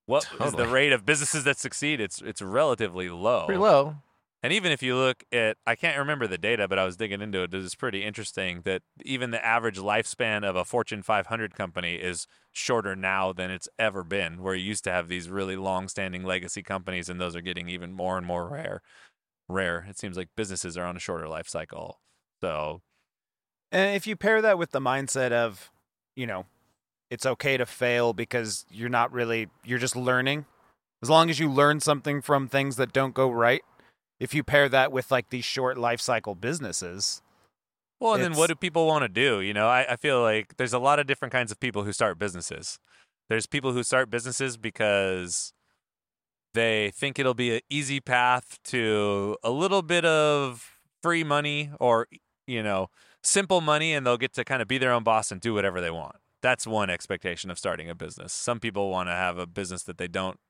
what 0.06 0.27
is 0.41 0.53
the 0.55 0.67
rate 0.67 0.93
of 0.93 1.06
businesses 1.06 1.44
that 1.44 1.59
succeed? 1.59 2.00
It's 2.00 2.21
it's 2.23 2.43
relatively 2.43 3.09
low. 3.11 3.47
Pretty 3.47 3.61
low. 3.61 3.97
And 4.43 4.55
even 4.55 4.73
if 4.73 4.83
you 4.83 4.97
look 4.97 5.25
at, 5.33 5.59
I 5.67 5.75
can't 5.77 5.99
remember 5.99 6.27
the 6.27 6.39
data, 6.39 6.67
but 6.67 6.79
I 6.79 6.85
was 6.87 6.97
digging 6.97 7.21
into 7.21 7.43
it. 7.43 7.53
It's 7.53 7.75
pretty 7.75 8.03
interesting 8.05 8.63
that 8.65 8.81
even 9.05 9.33
the 9.33 9.45
average 9.45 9.79
lifespan 9.79 10.49
of 10.49 10.57
a 10.57 10.65
Fortune 10.65 11.03
500 11.03 11.55
company 11.55 11.97
is 11.97 12.27
shorter 12.51 12.97
now 12.97 13.35
than 13.35 13.51
it's 13.51 13.69
ever 13.79 14.03
been. 14.03 14.43
Where 14.43 14.55
you 14.55 14.65
used 14.65 14.85
to 14.85 14.93
have 14.93 15.09
these 15.09 15.29
really 15.29 15.57
long-standing 15.57 16.25
legacy 16.25 16.63
companies, 16.63 17.11
and 17.11 17.21
those 17.21 17.37
are 17.37 17.43
getting 17.43 17.69
even 17.69 17.93
more 17.93 18.17
and 18.17 18.27
more 18.27 18.49
rare. 18.49 18.81
Rare. 19.47 19.87
It 19.91 19.99
seems 19.99 20.17
like 20.17 20.29
businesses 20.37 20.79
are 20.79 20.87
on 20.87 20.97
a 20.97 21.01
shorter 21.01 21.29
life 21.29 21.49
cycle. 21.49 22.01
So 22.41 22.81
And 23.73 23.95
if 23.95 24.07
you 24.07 24.17
pair 24.17 24.41
that 24.43 24.59
with 24.59 24.71
the 24.71 24.81
mindset 24.81 25.33
of, 25.33 25.71
you 26.17 26.27
know, 26.27 26.47
it's 27.11 27.27
okay 27.27 27.57
to 27.57 27.67
fail 27.67 28.13
because 28.13 28.65
you're 28.71 28.89
not 28.89 29.13
really 29.13 29.49
you're 29.65 29.79
just 29.79 29.97
learning. 29.97 30.47
As 31.03 31.11
long 31.11 31.31
as 31.31 31.39
you 31.39 31.51
learn 31.51 31.81
something 31.81 32.23
from 32.23 32.49
things 32.49 32.77
that 32.77 32.93
don't 32.93 33.15
go 33.15 33.31
right, 33.31 33.63
if 34.20 34.34
you 34.34 34.44
pair 34.44 34.69
that 34.69 34.93
with 34.93 35.11
like 35.11 35.31
these 35.31 35.44
short 35.44 35.78
life 35.78 36.00
cycle 36.00 36.34
businesses, 36.34 37.22
Well, 37.99 38.14
and 38.14 38.22
then 38.22 38.34
what 38.34 38.49
do 38.49 38.55
people 38.55 38.87
want 38.87 39.02
to 39.02 39.08
do? 39.08 39.40
You 39.40 39.55
know, 39.55 39.69
I, 39.69 39.93
I 39.93 39.96
feel 39.96 40.22
like 40.22 40.56
there's 40.56 40.72
a 40.72 40.78
lot 40.78 40.99
of 40.99 41.06
different 41.06 41.32
kinds 41.32 41.50
of 41.50 41.58
people 41.61 41.84
who 41.84 41.93
start 41.93 42.19
businesses. 42.19 42.78
There's 43.28 43.46
people 43.46 43.72
who 43.72 43.82
start 43.82 44.11
businesses 44.11 44.56
because 44.56 45.52
they 46.55 46.90
think 46.94 47.19
it'll 47.19 47.34
be 47.34 47.56
an 47.56 47.61
easy 47.70 48.00
path 48.00 48.58
to 48.64 49.37
a 49.44 49.50
little 49.50 49.82
bit 49.82 50.05
of 50.05 50.78
free 51.02 51.25
money 51.25 51.70
or, 51.78 52.08
you 52.46 52.62
know, 52.62 52.88
simple 53.22 53.61
money, 53.61 53.93
and 53.94 54.06
they'll 54.06 54.17
get 54.17 54.32
to 54.34 54.44
kind 54.44 54.61
of 54.62 54.69
be 54.69 54.78
their 54.78 54.93
own 54.93 55.05
boss 55.05 55.31
and 55.31 55.40
do 55.40 55.55
whatever 55.55 55.81
they 55.81 55.90
want. 55.90 56.17
That's 56.43 56.67
one 56.67 56.90
expectation 56.90 57.50
of 57.50 57.58
starting 57.58 57.88
a 57.90 57.94
business. 57.94 58.32
Some 58.32 58.61
people 58.61 58.90
want 58.90 59.08
to 59.08 59.12
have 59.14 59.38
a 59.38 59.46
business 59.46 59.82
that 59.84 59.99
they 59.99 60.08
don't, 60.08 60.40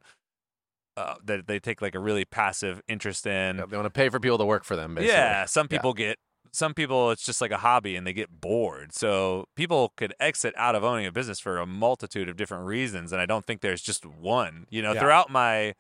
uh, 1.01 1.15
that 1.25 1.47
they 1.47 1.59
take 1.59 1.81
like 1.83 1.95
a 1.95 1.99
really 1.99 2.25
passive 2.25 2.81
interest 2.89 3.27
in. 3.27 3.57
They 3.57 3.77
want 3.77 3.85
to 3.87 3.91
pay 3.91 4.09
for 4.09 4.21
people 4.21 4.39
to 4.39 4.45
work 4.45 4.65
for 4.65 4.77
them, 4.77 4.95
basically. 4.95 5.15
Yeah, 5.15 5.45
some 5.47 5.67
Yeah. 5.71 5.77
people 5.79 5.93
get 5.95 6.19
some 6.53 6.75
people 6.75 7.13
it's 7.13 7.25
just 7.25 7.41
like 7.41 7.53
a 7.53 7.59
hobby 7.59 7.95
and 7.95 8.05
they 8.07 8.13
get 8.13 8.29
bored. 8.41 8.93
So 8.93 9.45
people 9.55 9.93
could 9.97 10.13
exit 10.19 10.53
out 10.57 10.75
of 10.75 10.83
owning 10.83 11.07
a 11.07 11.13
business 11.13 11.39
for 11.39 11.59
a 11.59 11.67
multitude 11.67 12.29
of 12.29 12.37
different 12.37 12.65
reasons 12.65 13.13
and 13.13 13.21
I 13.23 13.27
don't 13.27 13.45
think 13.45 13.61
there's 13.61 13.83
just 13.83 14.05
one. 14.05 14.67
You 14.69 14.83
know, 14.83 14.93
Yeah. 14.93 15.01
throughout 15.01 15.31
my 15.31 15.75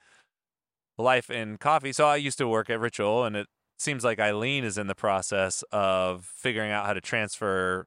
life 0.96 1.28
in 1.30 1.56
coffee, 1.58 1.92
so 1.92 2.06
I 2.06 2.16
used 2.16 2.38
to 2.38 2.46
work 2.46 2.70
at 2.70 2.78
Ritual 2.78 3.24
and 3.24 3.34
it 3.36 3.48
seems 3.78 4.04
like 4.04 4.20
Eileen 4.20 4.62
is 4.62 4.78
in 4.78 4.86
the 4.86 4.94
process 4.94 5.64
of 5.72 6.24
figuring 6.24 6.70
out 6.70 6.86
how 6.86 6.92
to 6.92 7.00
transfer 7.00 7.86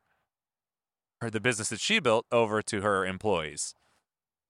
her 1.21 1.29
the 1.29 1.39
business 1.39 1.69
that 1.69 1.79
she 1.79 1.99
built 1.99 2.25
over 2.31 2.61
to 2.63 2.81
her 2.81 3.05
employees 3.05 3.75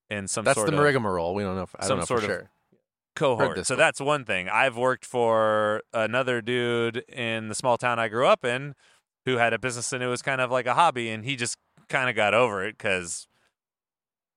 in 0.09 0.27
some 0.27 0.43
That's 0.45 0.55
sort 0.57 0.71
the 0.71 0.77
of 0.77 0.83
rigmarole. 0.83 1.35
We 1.35 1.43
don't 1.43 1.55
know. 1.55 1.63
If, 1.63 1.75
I 1.77 1.83
some 1.83 1.89
don't 1.89 1.99
know 1.99 2.05
sort 2.05 2.21
for 2.21 2.25
of 2.25 2.31
sure. 2.31 2.49
Cohort. 3.15 3.65
So 3.65 3.75
one. 3.75 3.79
that's 3.79 3.99
one 4.01 4.25
thing. 4.25 4.49
I've 4.49 4.77
worked 4.77 5.05
for 5.05 5.81
another 5.93 6.41
dude 6.41 6.97
in 7.09 7.47
the 7.49 7.55
small 7.55 7.77
town 7.77 7.99
I 7.99 8.07
grew 8.07 8.25
up 8.27 8.43
in 8.45 8.75
who 9.25 9.37
had 9.37 9.53
a 9.53 9.59
business 9.59 9.93
and 9.93 10.03
it 10.03 10.07
was 10.07 10.21
kind 10.21 10.41
of 10.41 10.51
like 10.51 10.65
a 10.65 10.73
hobby 10.73 11.09
and 11.09 11.23
he 11.23 11.35
just 11.35 11.57
kind 11.89 12.09
of 12.09 12.15
got 12.15 12.33
over 12.33 12.65
it 12.65 12.77
cuz 12.77 13.27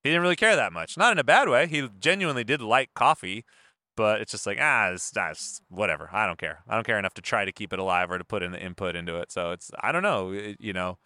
he 0.03 0.09
didn't 0.11 0.21
really 0.21 0.35
care 0.35 0.55
that 0.55 0.71
much. 0.71 0.97
Not 0.97 1.11
in 1.11 1.17
a 1.19 1.23
bad 1.23 1.49
way. 1.49 1.67
He 1.67 1.89
genuinely 1.99 2.43
did 2.43 2.61
like 2.61 2.93
coffee, 2.93 3.43
but 3.95 4.21
it's 4.21 4.31
just 4.31 4.45
like 4.45 4.57
ah, 4.61 4.91
it's, 4.91 5.09
that's 5.11 5.61
whatever. 5.69 6.09
I 6.13 6.25
don't 6.25 6.37
care. 6.39 6.59
I 6.67 6.75
don't 6.75 6.85
care 6.85 6.99
enough 6.99 7.13
to 7.15 7.21
try 7.21 7.45
to 7.45 7.51
keep 7.51 7.73
it 7.73 7.79
alive 7.79 8.09
or 8.11 8.17
to 8.17 8.23
put 8.23 8.43
in 8.43 8.51
the 8.51 8.61
input 8.61 8.95
into 8.95 9.17
it. 9.17 9.31
So 9.31 9.51
it's 9.51 9.71
I 9.79 9.91
don't 9.91 10.03
know, 10.03 10.31
it- 10.31 10.57
you 10.59 10.73
know, 10.73 10.97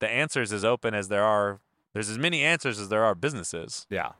the 0.00 0.08
answers 0.08 0.52
as 0.52 0.64
open 0.64 0.94
as 0.94 1.08
there 1.08 1.24
are 1.24 1.60
there's 1.94 2.08
as 2.08 2.18
many 2.18 2.42
answers 2.44 2.78
as 2.78 2.88
there 2.88 3.04
are 3.04 3.14
businesses. 3.14 3.86
yeah. 3.90 4.12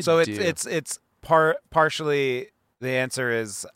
So 0.00 0.18
it's 0.18 0.28
it's 0.28 0.66
it's 0.66 0.98
par 1.22 1.56
partially 1.70 2.48
the 2.80 2.90
answer 2.90 3.30
is 3.30 3.66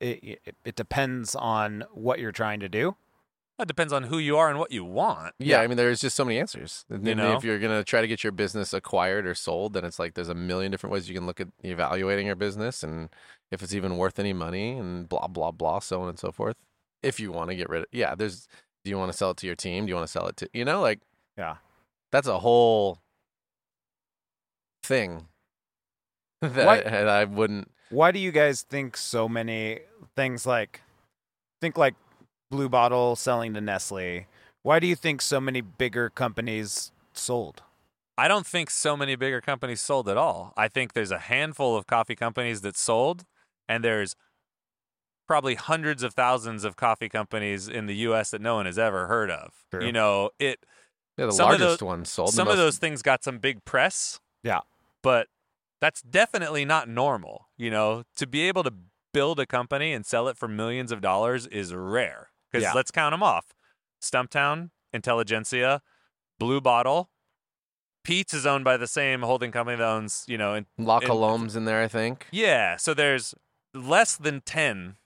it, 0.00 0.40
it 0.44 0.56
it 0.64 0.74
depends 0.76 1.34
on 1.34 1.84
what 1.92 2.18
you're 2.18 2.32
trying 2.32 2.60
to 2.60 2.68
do. 2.68 2.96
It 3.58 3.68
depends 3.68 3.92
on 3.92 4.04
who 4.04 4.16
you 4.16 4.38
are 4.38 4.48
and 4.48 4.58
what 4.58 4.72
you 4.72 4.86
want. 4.86 5.34
Yeah, 5.38 5.60
I 5.60 5.66
mean, 5.66 5.76
there's 5.76 6.00
just 6.00 6.16
so 6.16 6.24
many 6.24 6.38
answers. 6.38 6.86
You 6.88 6.96
then 6.96 7.18
know? 7.18 7.36
if 7.36 7.44
you're 7.44 7.58
gonna 7.58 7.84
try 7.84 8.00
to 8.00 8.08
get 8.08 8.24
your 8.24 8.32
business 8.32 8.72
acquired 8.72 9.26
or 9.26 9.34
sold, 9.34 9.74
then 9.74 9.84
it's 9.84 9.98
like 9.98 10.14
there's 10.14 10.30
a 10.30 10.34
million 10.34 10.70
different 10.70 10.92
ways 10.94 11.08
you 11.10 11.14
can 11.14 11.26
look 11.26 11.40
at 11.40 11.48
evaluating 11.62 12.26
your 12.26 12.36
business 12.36 12.82
and 12.82 13.10
if 13.50 13.62
it's 13.62 13.74
even 13.74 13.98
worth 13.98 14.18
any 14.18 14.32
money 14.32 14.72
and 14.78 15.08
blah 15.08 15.26
blah 15.26 15.50
blah, 15.50 15.78
so 15.80 16.00
on 16.00 16.08
and 16.08 16.18
so 16.18 16.32
forth. 16.32 16.56
If 17.02 17.20
you 17.20 17.32
want 17.32 17.50
to 17.50 17.56
get 17.56 17.68
rid 17.68 17.82
of, 17.82 17.86
yeah, 17.92 18.14
there's. 18.14 18.48
Do 18.82 18.90
you 18.90 18.96
want 18.96 19.12
to 19.12 19.18
sell 19.18 19.32
it 19.32 19.36
to 19.38 19.46
your 19.46 19.56
team? 19.56 19.84
Do 19.84 19.90
you 19.90 19.94
want 19.94 20.06
to 20.06 20.12
sell 20.12 20.26
it 20.26 20.38
to 20.38 20.48
you 20.54 20.64
know 20.64 20.80
like, 20.80 21.00
Yeah. 21.36 21.56
that's 22.10 22.26
a 22.26 22.38
whole 22.38 23.02
thing 24.82 25.26
that 26.54 26.66
Why- 26.66 26.78
and 26.78 27.08
I 27.10 27.24
wouldn't. 27.24 27.70
Why 27.90 28.12
do 28.12 28.18
you 28.20 28.30
guys 28.32 28.62
think 28.62 28.96
so 28.96 29.28
many 29.28 29.80
things 30.16 30.46
like 30.46 30.80
think 31.60 31.76
like 31.76 31.94
Blue 32.50 32.68
Bottle 32.68 33.16
selling 33.16 33.54
to 33.54 33.60
Nestle. 33.60 34.26
Why 34.62 34.78
do 34.80 34.86
you 34.86 34.94
think 34.96 35.22
so 35.22 35.40
many 35.40 35.60
bigger 35.60 36.10
companies 36.10 36.92
sold? 37.12 37.62
I 38.18 38.28
don't 38.28 38.46
think 38.46 38.70
so 38.70 38.96
many 38.96 39.16
bigger 39.16 39.40
companies 39.40 39.80
sold 39.80 40.08
at 40.08 40.16
all. 40.16 40.52
I 40.56 40.68
think 40.68 40.92
there's 40.92 41.10
a 41.10 41.18
handful 41.18 41.76
of 41.76 41.86
coffee 41.86 42.14
companies 42.16 42.60
that 42.60 42.76
sold, 42.76 43.24
and 43.68 43.82
there's 43.82 44.14
probably 45.26 45.54
hundreds 45.54 46.02
of 46.02 46.12
thousands 46.14 46.64
of 46.64 46.76
coffee 46.76 47.08
companies 47.08 47.68
in 47.68 47.86
the 47.86 47.94
U.S. 47.96 48.30
that 48.32 48.40
no 48.40 48.56
one 48.56 48.66
has 48.66 48.78
ever 48.78 49.06
heard 49.06 49.30
of. 49.30 49.52
True. 49.70 49.84
You 49.86 49.92
know, 49.92 50.30
it 50.38 50.58
Yeah, 51.16 51.26
the 51.26 51.32
Some 51.32 51.52
of 51.52 51.60
largest 51.60 51.80
those- 51.80 51.86
one 51.86 52.04
sold. 52.04 52.28
the 52.28 52.32
some 52.32 52.48
of 52.48 52.56
those 52.56 52.78
things 52.78 53.00
got 53.02 53.22
some 53.24 53.38
big 53.38 53.64
press. 53.64 54.20
Yeah. 54.42 54.60
But 55.02 55.28
that's 55.80 56.02
definitely 56.02 56.64
not 56.64 56.88
normal. 56.88 57.48
You 57.56 57.70
know, 57.70 58.04
to 58.16 58.26
be 58.26 58.42
able 58.42 58.62
to 58.64 58.72
build 59.12 59.40
a 59.40 59.46
company 59.46 59.92
and 59.92 60.04
sell 60.06 60.28
it 60.28 60.36
for 60.36 60.46
millions 60.48 60.92
of 60.92 61.00
dollars 61.00 61.46
is 61.46 61.74
rare. 61.74 62.28
Because 62.50 62.64
Yeah. 62.64 62.72
let's 62.74 62.90
count 62.90 63.12
them 63.12 63.22
off 63.22 63.46
Stumptown, 64.02 64.70
Intelligentsia, 64.92 65.82
Blue 66.38 66.60
Bottle. 66.60 67.10
Pete's 68.02 68.32
is 68.32 68.46
owned 68.46 68.64
by 68.64 68.76
the 68.76 68.86
same 68.86 69.22
holding 69.22 69.52
company 69.52 69.76
that 69.76 69.84
owns, 69.86 70.24
you 70.26 70.38
know, 70.38 70.54
and 70.54 70.66
La 70.78 70.98
in- 70.98 71.06
Colombe's 71.08 71.54
in 71.54 71.64
there, 71.66 71.82
I 71.82 71.88
think. 71.88 72.26
yeah. 72.30 72.76
So 72.76 72.94
there's 72.94 73.34
less 73.74 74.16
than 74.16 74.40
10 74.40 74.96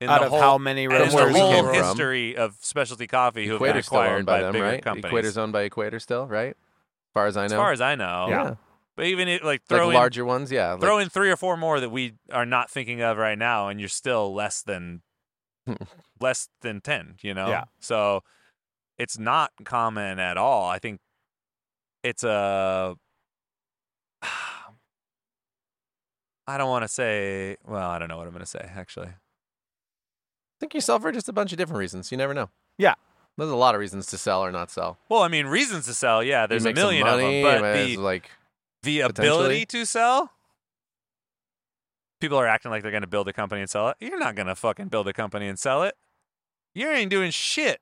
in 0.00 0.08
Out 0.08 0.20
the 0.20 0.26
of 0.26 0.30
whole, 0.32 0.40
how 0.40 0.58
many 0.58 0.84
in 0.84 0.90
From 0.90 1.08
the 1.08 1.14
where 1.16 1.26
we 1.32 1.38
whole 1.40 1.52
came 1.52 1.64
from. 1.64 1.74
history 1.74 2.36
of 2.36 2.56
specialty 2.60 3.08
coffee 3.08 3.46
who 3.46 3.54
have 3.54 3.62
been 3.62 3.76
acquired 3.76 4.24
by, 4.24 4.38
by, 4.38 4.42
them, 4.42 4.52
bigger 4.52 4.64
right? 4.64 4.82
companies. 4.84 5.12
Equator's 5.12 5.36
owned 5.36 5.52
by 5.52 5.62
Equator 5.62 5.98
still, 5.98 6.26
right? 6.28 6.50
As 6.50 7.12
far 7.12 7.26
as 7.26 7.36
I 7.36 7.40
know. 7.48 7.54
as 7.56 7.58
far 7.58 7.72
as 7.72 7.80
I 7.80 7.94
know. 7.96 8.26
Yeah. 8.28 8.54
But 8.98 9.06
even 9.06 9.28
it, 9.28 9.44
like 9.44 9.62
Like 9.70 9.78
throw 9.78 9.90
in 9.90 9.94
larger 9.94 10.24
ones, 10.24 10.50
yeah. 10.50 10.72
like- 10.72 10.80
throw 10.80 10.98
in 10.98 11.08
three 11.08 11.30
or 11.30 11.36
four 11.36 11.56
more 11.56 11.78
that 11.78 11.90
we 11.90 12.14
are 12.32 12.44
not 12.44 12.68
thinking 12.68 13.00
of 13.00 13.16
right 13.16 13.38
now, 13.38 13.68
and 13.68 13.78
you're 13.78 13.88
still 13.88 14.34
less 14.34 14.60
than 14.60 15.02
less 16.20 16.48
than 16.62 16.80
ten. 16.80 17.14
You 17.22 17.32
know. 17.32 17.46
Yeah. 17.46 17.66
So 17.78 18.24
it's 18.98 19.16
not 19.16 19.52
common 19.64 20.18
at 20.18 20.36
all. 20.36 20.68
I 20.68 20.80
think 20.80 20.98
it's 22.02 22.24
a. 22.24 22.96
I 26.48 26.58
don't 26.58 26.68
want 26.68 26.82
to 26.82 26.88
say. 26.88 27.56
Well, 27.64 27.88
I 27.88 28.00
don't 28.00 28.08
know 28.08 28.16
what 28.16 28.26
I'm 28.26 28.32
going 28.32 28.40
to 28.40 28.46
say. 28.50 28.68
Actually, 28.74 29.10
think 30.58 30.74
you 30.74 30.80
sell 30.80 30.98
for 30.98 31.12
just 31.12 31.28
a 31.28 31.32
bunch 31.32 31.52
of 31.52 31.58
different 31.58 31.78
reasons. 31.78 32.10
You 32.10 32.18
never 32.18 32.34
know. 32.34 32.50
Yeah. 32.78 32.94
There's 33.36 33.48
a 33.48 33.54
lot 33.54 33.76
of 33.76 33.80
reasons 33.80 34.06
to 34.06 34.18
sell 34.18 34.44
or 34.44 34.50
not 34.50 34.72
sell. 34.72 34.98
well, 35.08 35.22
I 35.22 35.28
mean, 35.28 35.46
reasons 35.46 35.86
to 35.86 35.94
sell. 35.94 36.24
Yeah, 36.24 36.48
there's 36.48 36.64
you 36.64 36.70
a 36.70 36.74
make 36.74 36.76
some 36.76 36.86
million 36.86 37.06
money, 37.06 37.44
of 37.44 37.60
them, 37.60 37.62
but 37.62 37.86
the 37.86 37.96
like 37.98 38.28
the 38.88 39.00
ability 39.00 39.66
to 39.66 39.84
sell. 39.84 40.32
People 42.20 42.38
are 42.38 42.46
acting 42.46 42.70
like 42.70 42.82
they're 42.82 42.90
going 42.90 43.02
to 43.02 43.06
build 43.06 43.28
a 43.28 43.32
company 43.32 43.60
and 43.60 43.70
sell 43.70 43.90
it. 43.90 43.96
You're 44.00 44.18
not 44.18 44.34
going 44.34 44.46
to 44.46 44.54
fucking 44.54 44.88
build 44.88 45.06
a 45.08 45.12
company 45.12 45.46
and 45.46 45.58
sell 45.58 45.82
it. 45.82 45.94
You 46.74 46.88
ain't 46.88 47.10
doing 47.10 47.30
shit. 47.30 47.80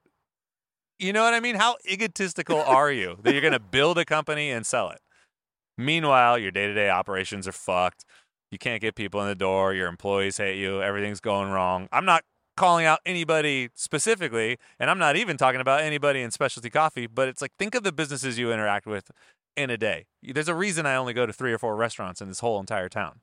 You 0.99 1.13
know 1.13 1.23
what 1.23 1.33
I 1.33 1.41
mean? 1.41 1.55
How 1.55 1.77
egotistical 1.89 2.61
are 2.67 2.91
you 2.91 3.19
that 3.23 3.33
you're 3.33 3.41
going 3.41 3.53
to 3.53 3.61
build 3.61 3.99
a 3.99 4.05
company 4.05 4.51
and 4.51 4.67
sell 4.67 4.91
it? 4.91 5.01
Meanwhile, 5.79 6.39
your 6.39 6.51
day 6.51 6.67
to 6.67 6.75
day 6.75 6.91
operations 6.91 7.47
are 7.47 7.53
fucked. 7.53 8.05
You 8.51 8.59
can't 8.59 8.81
get 8.81 8.95
people 8.95 9.21
in 9.23 9.29
the 9.29 9.35
door. 9.35 9.75
Your 9.75 9.89
employees 9.89 10.39
hate 10.39 10.59
you. 10.59 10.83
Everything's 10.83 11.21
going 11.21 11.51
wrong. 11.51 11.89
I'm 11.93 12.05
not 12.05 12.25
calling 12.57 12.87
out 12.87 13.01
anybody 13.07 13.69
specifically, 13.75 14.57
and 14.81 14.91
I'm 14.91 14.99
not 14.99 15.17
even 15.17 15.37
talking 15.37 15.61
about 15.61 15.83
anybody 15.83 16.23
in 16.23 16.31
specialty 16.31 16.71
coffee, 16.71 17.07
but 17.07 17.29
it's 17.29 17.43
like 17.43 17.53
think 17.59 17.75
of 17.75 17.85
the 17.85 17.93
businesses 17.93 18.39
you 18.39 18.53
interact 18.53 18.87
with 18.87 19.11
in 19.57 19.71
a 19.71 19.77
day. 19.77 20.07
There's 20.23 20.49
a 20.49 20.55
reason 20.55 20.87
I 20.87 20.97
only 20.97 21.13
go 21.15 21.27
to 21.27 21.33
three 21.33 21.53
or 21.53 21.59
four 21.59 21.77
restaurants 21.77 22.21
in 22.21 22.29
this 22.29 22.41
whole 22.41 22.61
entire 22.61 22.89
town. 22.89 23.21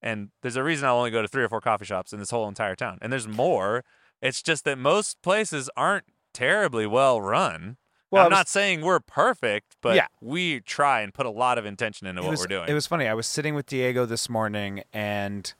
And 0.00 0.30
there's 0.42 0.56
a 0.56 0.62
reason 0.64 0.86
I 0.86 0.90
only 0.90 1.10
go 1.10 1.22
to 1.22 1.28
three 1.28 1.44
or 1.44 1.48
four 1.48 1.60
coffee 1.60 1.84
shops 1.84 2.12
in 2.12 2.18
this 2.18 2.30
whole 2.30 2.48
entire 2.48 2.74
town. 2.74 2.98
And 3.00 3.12
there's 3.12 3.28
more. 3.28 3.84
It's 4.20 4.42
just 4.42 4.64
that 4.64 4.78
most 4.78 5.22
places 5.22 5.70
aren't 5.76 6.04
terribly 6.34 6.86
well 6.86 7.20
run. 7.20 7.76
Well, 8.10 8.24
I'm 8.26 8.30
was- 8.30 8.36
not 8.38 8.48
saying 8.48 8.82
we're 8.82 9.00
perfect, 9.00 9.76
but 9.80 9.96
Yeah. 9.96 10.06
we 10.20 10.60
try 10.60 11.00
and 11.00 11.14
put 11.14 11.24
a 11.26 11.30
lot 11.30 11.56
of 11.56 11.64
intention 11.64 12.06
into 12.06 12.20
it 12.20 12.24
what 12.24 12.30
was, 12.32 12.40
we're 12.40 12.46
doing. 12.46 12.68
It 12.68 12.74
was 12.74 12.86
funny. 12.86 13.06
I 13.06 13.14
was 13.14 13.26
sitting 13.26 13.54
with 13.54 13.66
Diego 13.66 14.04
this 14.04 14.28
morning, 14.28 14.82
and 14.92 15.52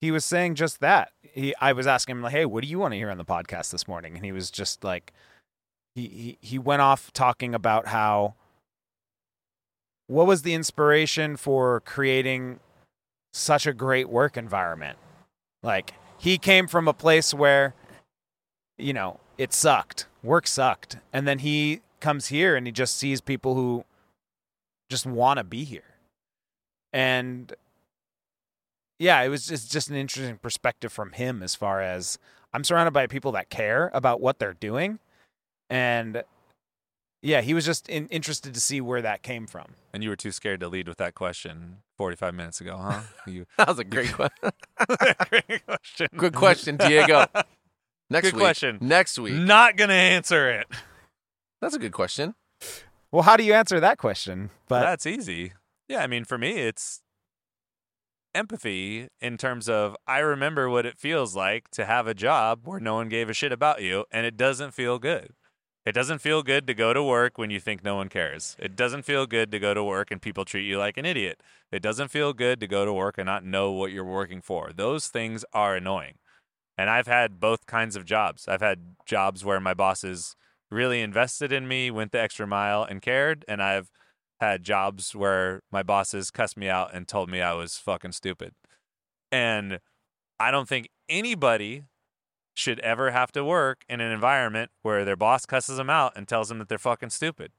he 0.00 0.10
was 0.10 0.24
saying 0.24 0.56
just 0.56 0.80
that. 0.80 1.12
He, 1.22 1.54
I 1.60 1.72
was 1.72 1.86
asking 1.86 2.16
him 2.16 2.22
like, 2.22 2.32
"Hey, 2.32 2.44
what 2.44 2.62
do 2.64 2.68
you 2.68 2.78
want 2.78 2.92
to 2.92 2.98
hear 2.98 3.10
on 3.10 3.18
the 3.18 3.24
podcast 3.24 3.70
this 3.70 3.86
morning?" 3.86 4.16
And 4.16 4.24
he 4.24 4.32
was 4.32 4.50
just 4.50 4.82
like, 4.84 5.12
he 5.94 6.08
he, 6.08 6.38
he 6.40 6.58
went 6.58 6.82
off 6.82 7.12
talking 7.12 7.54
about 7.54 7.86
how 7.88 8.34
what 10.06 10.26
was 10.26 10.42
the 10.42 10.54
inspiration 10.54 11.36
for 11.36 11.80
creating 11.80 12.60
such 13.34 13.66
a 13.66 13.74
great 13.74 14.08
work 14.08 14.36
environment. 14.36 14.96
Like 15.62 15.92
he 16.18 16.38
came 16.38 16.68
from 16.68 16.86
a 16.86 16.94
place 16.94 17.34
where, 17.34 17.74
you 18.78 18.92
know, 18.92 19.20
it 19.36 19.52
sucked, 19.52 20.06
work 20.22 20.46
sucked, 20.46 20.98
and 21.12 21.26
then 21.26 21.40
he 21.40 21.80
comes 22.00 22.28
here 22.28 22.54
and 22.54 22.66
he 22.66 22.72
just 22.72 22.96
sees 22.96 23.20
people 23.20 23.54
who 23.56 23.84
just 24.88 25.04
want 25.04 25.38
to 25.38 25.44
be 25.44 25.64
here. 25.64 25.96
And 26.92 27.52
yeah, 29.00 29.20
it 29.22 29.28
was 29.28 29.46
just 29.46 29.72
just 29.72 29.90
an 29.90 29.96
interesting 29.96 30.38
perspective 30.38 30.92
from 30.92 31.12
him 31.12 31.42
as 31.42 31.56
far 31.56 31.80
as 31.80 32.18
I'm 32.52 32.62
surrounded 32.62 32.92
by 32.92 33.08
people 33.08 33.32
that 33.32 33.50
care 33.50 33.90
about 33.92 34.20
what 34.20 34.38
they're 34.38 34.54
doing, 34.54 35.00
and 35.68 36.22
yeah, 37.24 37.40
he 37.40 37.54
was 37.54 37.64
just 37.64 37.88
in, 37.88 38.06
interested 38.08 38.52
to 38.54 38.60
see 38.60 38.80
where 38.80 39.00
that 39.02 39.22
came 39.22 39.46
from. 39.46 39.74
and 39.92 40.02
you 40.04 40.10
were 40.10 40.16
too 40.16 40.30
scared 40.30 40.60
to 40.60 40.68
lead 40.68 40.86
with 40.86 40.98
that 40.98 41.14
question 41.14 41.78
45 41.96 42.34
minutes 42.34 42.60
ago, 42.60 42.76
huh? 42.76 43.00
You 43.26 43.46
that 43.56 43.68
was 43.68 43.78
a 43.78 43.84
great 43.84 44.12
question. 44.12 44.50
great 45.30 45.66
question. 45.66 46.08
Good 46.16 46.34
question, 46.34 46.76
Diego. 46.76 47.26
Next 48.10 48.26
Good 48.26 48.34
week. 48.34 48.42
question. 48.42 48.78
Next 48.80 49.18
week. 49.18 49.34
Not 49.34 49.76
gonna 49.76 49.94
answer 49.94 50.50
it. 50.50 50.66
That's 51.60 51.74
a 51.74 51.78
good 51.78 51.92
question. 51.92 52.34
Well, 53.10 53.22
how 53.22 53.36
do 53.38 53.44
you 53.44 53.54
answer 53.54 53.80
that 53.80 53.96
question? 53.96 54.50
But 54.68 54.80
That's 54.82 55.06
easy. 55.06 55.52
Yeah, 55.88 56.02
I 56.02 56.06
mean, 56.06 56.24
for 56.24 56.36
me, 56.36 56.50
it's 56.58 57.00
empathy 58.34 59.08
in 59.20 59.38
terms 59.38 59.68
of 59.68 59.96
I 60.06 60.18
remember 60.18 60.68
what 60.68 60.84
it 60.86 60.98
feels 60.98 61.34
like 61.36 61.70
to 61.70 61.84
have 61.84 62.06
a 62.06 62.14
job 62.14 62.60
where 62.64 62.80
no 62.80 62.94
one 62.94 63.08
gave 63.08 63.30
a 63.30 63.32
shit 63.34 63.52
about 63.52 63.80
you, 63.82 64.04
and 64.10 64.26
it 64.26 64.36
doesn't 64.36 64.72
feel 64.72 64.98
good. 64.98 65.30
It 65.84 65.92
doesn't 65.92 66.20
feel 66.20 66.42
good 66.42 66.66
to 66.66 66.74
go 66.74 66.94
to 66.94 67.02
work 67.02 67.36
when 67.36 67.50
you 67.50 67.60
think 67.60 67.84
no 67.84 67.96
one 67.96 68.08
cares. 68.08 68.56
It 68.58 68.74
doesn't 68.74 69.02
feel 69.02 69.26
good 69.26 69.50
to 69.50 69.58
go 69.58 69.74
to 69.74 69.84
work 69.84 70.10
and 70.10 70.20
people 70.20 70.46
treat 70.46 70.64
you 70.64 70.78
like 70.78 70.96
an 70.96 71.04
idiot. 71.04 71.42
It 71.70 71.82
doesn't 71.82 72.08
feel 72.08 72.32
good 72.32 72.58
to 72.60 72.66
go 72.66 72.86
to 72.86 72.92
work 72.92 73.18
and 73.18 73.26
not 73.26 73.44
know 73.44 73.70
what 73.70 73.92
you're 73.92 74.02
working 74.02 74.40
for. 74.40 74.70
Those 74.74 75.08
things 75.08 75.44
are 75.52 75.76
annoying. 75.76 76.14
And 76.78 76.88
I've 76.88 77.06
had 77.06 77.38
both 77.38 77.66
kinds 77.66 77.96
of 77.96 78.06
jobs. 78.06 78.48
I've 78.48 78.62
had 78.62 78.96
jobs 79.04 79.44
where 79.44 79.60
my 79.60 79.74
bosses 79.74 80.36
really 80.70 81.02
invested 81.02 81.52
in 81.52 81.68
me, 81.68 81.90
went 81.90 82.12
the 82.12 82.20
extra 82.20 82.46
mile, 82.46 82.82
and 82.82 83.02
cared. 83.02 83.44
And 83.46 83.62
I've 83.62 83.90
had 84.40 84.64
jobs 84.64 85.14
where 85.14 85.60
my 85.70 85.82
bosses 85.82 86.30
cussed 86.30 86.56
me 86.56 86.68
out 86.68 86.94
and 86.94 87.06
told 87.06 87.28
me 87.28 87.42
I 87.42 87.52
was 87.52 87.76
fucking 87.76 88.12
stupid. 88.12 88.54
And 89.30 89.80
I 90.40 90.50
don't 90.50 90.68
think 90.68 90.88
anybody 91.10 91.84
should 92.54 92.80
ever 92.80 93.10
have 93.10 93.32
to 93.32 93.44
work 93.44 93.84
in 93.88 94.00
an 94.00 94.10
environment 94.12 94.70
where 94.82 95.04
their 95.04 95.16
boss 95.16 95.46
cusses 95.46 95.76
them 95.76 95.90
out 95.90 96.12
and 96.16 96.28
tells 96.28 96.48
them 96.48 96.58
that 96.58 96.68
they're 96.68 96.78
fucking 96.78 97.10
stupid. 97.10 97.52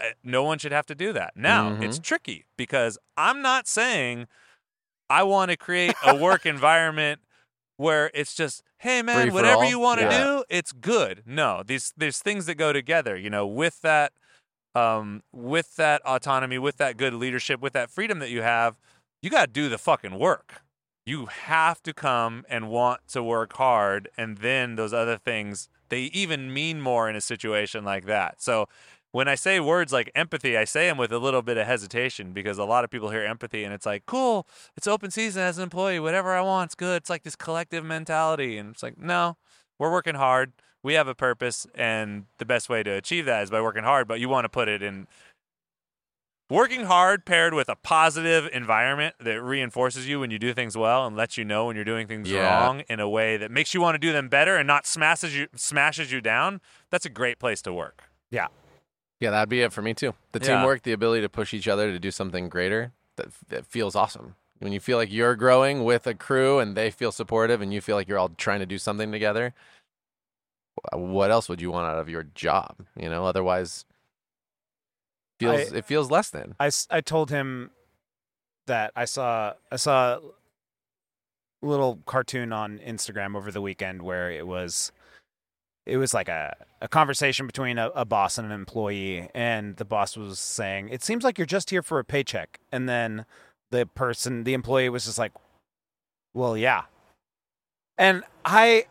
Uh, 0.00 0.06
No 0.22 0.42
one 0.42 0.58
should 0.58 0.72
have 0.72 0.86
to 0.86 0.94
do 0.94 1.12
that. 1.12 1.32
Now, 1.36 1.72
it's 1.80 1.98
tricky 1.98 2.46
because 2.56 2.98
I'm 3.16 3.42
not 3.42 3.66
saying 3.68 4.26
I 5.10 5.22
want 5.22 5.50
to 5.50 5.56
create 5.56 5.96
a 6.02 6.14
work 6.14 6.46
environment 6.46 7.20
where 7.76 8.10
it's 8.14 8.34
just, 8.34 8.62
hey 8.78 9.02
man, 9.02 9.28
Free 9.28 9.30
whatever 9.30 9.64
you 9.64 9.78
want 9.78 10.00
to 10.00 10.06
Yeah. 10.06 10.24
do, 10.24 10.44
it's 10.48 10.72
good. 10.72 11.22
No, 11.26 11.62
these 11.64 11.92
there's 11.96 12.20
things 12.20 12.46
that 12.46 12.56
go 12.56 12.72
together, 12.72 13.16
you 13.16 13.30
know, 13.30 13.46
with 13.46 13.80
that 13.82 14.12
um 14.74 15.22
with 15.32 15.76
that 15.76 16.02
autonomy, 16.06 16.58
with 16.58 16.78
that 16.78 16.96
good 16.96 17.14
leadership, 17.14 17.60
with 17.60 17.72
that 17.74 17.90
freedom 17.90 18.18
that 18.20 18.30
you 18.30 18.42
have, 18.42 18.78
you 19.22 19.30
got 19.30 19.46
to 19.46 19.52
do 19.52 19.68
the 19.68 19.78
fucking 19.78 20.18
work. 20.18 20.63
You 21.06 21.26
have 21.26 21.82
to 21.82 21.92
come 21.92 22.44
and 22.48 22.68
want 22.68 23.00
to 23.08 23.22
work 23.22 23.54
hard 23.54 24.08
and 24.16 24.38
then 24.38 24.76
those 24.76 24.94
other 24.94 25.18
things 25.18 25.68
they 25.88 26.02
even 26.04 26.52
mean 26.52 26.80
more 26.80 27.08
in 27.08 27.16
a 27.16 27.20
situation 27.20 27.84
like 27.84 28.06
that. 28.06 28.42
So 28.42 28.66
when 29.12 29.28
I 29.28 29.36
say 29.36 29.60
words 29.60 29.92
like 29.92 30.10
empathy, 30.16 30.56
I 30.56 30.64
say 30.64 30.88
them 30.88 30.98
with 30.98 31.12
a 31.12 31.18
little 31.18 31.42
bit 31.42 31.56
of 31.56 31.68
hesitation 31.68 32.32
because 32.32 32.58
a 32.58 32.64
lot 32.64 32.82
of 32.82 32.90
people 32.90 33.10
hear 33.10 33.22
empathy 33.22 33.62
and 33.62 33.72
it's 33.72 33.86
like, 33.86 34.06
cool, 34.06 34.46
it's 34.76 34.88
open 34.88 35.12
season 35.12 35.42
as 35.42 35.56
an 35.56 35.62
employee, 35.62 36.00
whatever 36.00 36.32
I 36.32 36.40
want 36.40 36.68
it's 36.68 36.74
good. 36.74 37.02
It's 37.02 37.10
like 37.10 37.22
this 37.22 37.36
collective 37.36 37.84
mentality. 37.84 38.58
And 38.58 38.70
it's 38.70 38.82
like, 38.82 38.98
no, 38.98 39.36
we're 39.78 39.92
working 39.92 40.16
hard. 40.16 40.52
We 40.82 40.94
have 40.94 41.06
a 41.06 41.14
purpose. 41.14 41.64
And 41.76 42.24
the 42.38 42.44
best 42.44 42.68
way 42.68 42.82
to 42.82 42.90
achieve 42.90 43.26
that 43.26 43.44
is 43.44 43.50
by 43.50 43.60
working 43.60 43.84
hard, 43.84 44.08
but 44.08 44.18
you 44.18 44.28
want 44.28 44.46
to 44.46 44.48
put 44.48 44.68
it 44.68 44.82
in 44.82 45.06
working 46.54 46.84
hard 46.84 47.24
paired 47.26 47.52
with 47.52 47.68
a 47.68 47.76
positive 47.76 48.48
environment 48.52 49.14
that 49.20 49.42
reinforces 49.42 50.08
you 50.08 50.20
when 50.20 50.30
you 50.30 50.38
do 50.38 50.54
things 50.54 50.76
well 50.76 51.06
and 51.06 51.16
lets 51.16 51.36
you 51.36 51.44
know 51.44 51.66
when 51.66 51.76
you're 51.76 51.84
doing 51.84 52.06
things 52.06 52.30
Yeah. 52.30 52.42
wrong 52.60 52.80
in 52.88 53.00
a 53.00 53.08
way 53.08 53.36
that 53.36 53.50
makes 53.50 53.74
you 53.74 53.80
want 53.80 53.94
to 53.94 53.98
do 53.98 54.12
them 54.12 54.28
better 54.28 54.56
and 54.56 54.66
not 54.66 54.86
smashes 54.86 55.36
you 55.36 55.48
smashes 55.56 56.12
you 56.12 56.20
down. 56.20 56.60
That's 56.90 57.04
a 57.04 57.10
great 57.10 57.38
place 57.38 57.60
to 57.62 57.72
work. 57.72 58.04
Yeah, 58.30 58.48
Yeah, 59.20 59.30
that'd 59.30 59.48
be 59.48 59.62
it 59.62 59.72
for 59.72 59.80
me 59.82 59.94
too. 59.94 60.14
The 60.32 60.40
Yeah. 60.40 60.56
teamwork, 60.56 60.82
the 60.82 60.92
ability 60.92 61.22
to 61.22 61.28
push 61.28 61.54
each 61.54 61.66
other 61.68 61.90
to 61.90 61.98
do 61.98 62.10
something 62.10 62.48
greater, 62.48 62.92
that, 63.16 63.28
that 63.48 63.64
feels 63.66 63.94
awesome. 63.94 64.34
When 64.58 64.72
you 64.72 64.80
feel 64.80 64.98
like 64.98 65.10
you're 65.12 65.34
growing 65.36 65.84
with 65.84 66.06
a 66.06 66.14
crew 66.14 66.58
and 66.58 66.76
they 66.76 66.90
feel 66.90 67.10
supportive 67.12 67.60
and 67.62 67.72
you 67.72 67.80
feel 67.80 67.96
like 67.96 68.06
you're 68.08 68.18
all 68.18 68.30
trying 68.30 68.60
to 68.60 68.66
do 68.66 68.78
something 68.78 69.10
together, 69.12 69.54
what 70.92 71.30
else 71.30 71.48
would 71.48 71.60
you 71.60 71.70
want 71.70 71.86
out 71.86 71.98
of 71.98 72.08
your 72.08 72.24
job? 72.24 72.76
You 72.96 73.08
know, 73.08 73.24
otherwise, 73.24 73.84
feels 75.40 75.72
I- 75.72 75.76
it 75.78 75.84
feels 75.84 76.10
less 76.10 76.30
than. 76.30 76.54
I, 76.60 76.70
I 76.90 77.00
told 77.00 77.30
him 77.30 77.70
that 78.66 78.92
I 78.96 79.04
saw 79.04 79.54
I 79.70 79.76
saw 79.76 80.18
a 81.62 81.66
little 81.66 82.00
cartoon 82.06 82.52
on 82.52 82.78
Instagram 82.78 83.36
over 83.36 83.50
the 83.50 83.60
weekend 83.60 84.02
where 84.02 84.30
it 84.30 84.46
was 84.46 84.92
it 85.86 85.96
was 85.98 86.14
like 86.14 86.28
a, 86.28 86.56
a 86.80 86.88
conversation 86.88 87.46
between 87.46 87.76
a, 87.78 87.90
a 87.94 88.04
boss 88.04 88.38
and 88.38 88.46
an 88.46 88.52
employee 88.52 89.28
and 89.34 89.76
the 89.76 89.84
boss 89.84 90.16
was 90.16 90.38
saying 90.38 90.88
it 90.88 91.02
seems 91.02 91.24
like 91.24 91.38
you're 91.38 91.46
just 91.46 91.70
here 91.70 91.82
for 91.82 91.98
a 91.98 92.04
paycheck. 92.04 92.58
And 92.72 92.88
then 92.88 93.26
the 93.70 93.86
person 93.86 94.44
the 94.44 94.54
employee 94.54 94.88
was 94.88 95.04
just 95.04 95.18
like 95.18 95.32
well 96.32 96.56
yeah. 96.56 96.84
And 97.98 98.24
I 98.44 98.86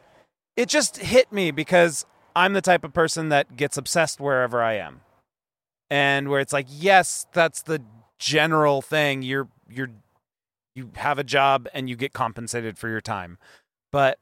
it 0.55 0.69
just 0.69 0.97
hit 0.97 1.31
me 1.31 1.51
because 1.51 2.05
I'm 2.35 2.53
the 2.53 2.61
type 2.61 2.83
of 2.83 2.93
person 2.93 3.29
that 3.29 3.55
gets 3.55 3.77
obsessed 3.77 4.19
wherever 4.19 4.61
I 4.61 4.73
am 4.73 5.01
and 5.93 6.27
where 6.27 6.39
it's 6.39 6.51
like 6.53 6.65
yes 6.69 7.27
that's 7.33 7.61
the 7.61 7.79
general 8.17 8.81
thing 8.81 9.21
you're 9.21 9.47
you're 9.69 9.91
you 10.73 10.89
have 10.95 11.19
a 11.19 11.23
job 11.23 11.67
and 11.71 11.87
you 11.87 11.95
get 11.95 12.13
compensated 12.13 12.79
for 12.79 12.89
your 12.89 13.01
time 13.01 13.37
but 13.91 14.17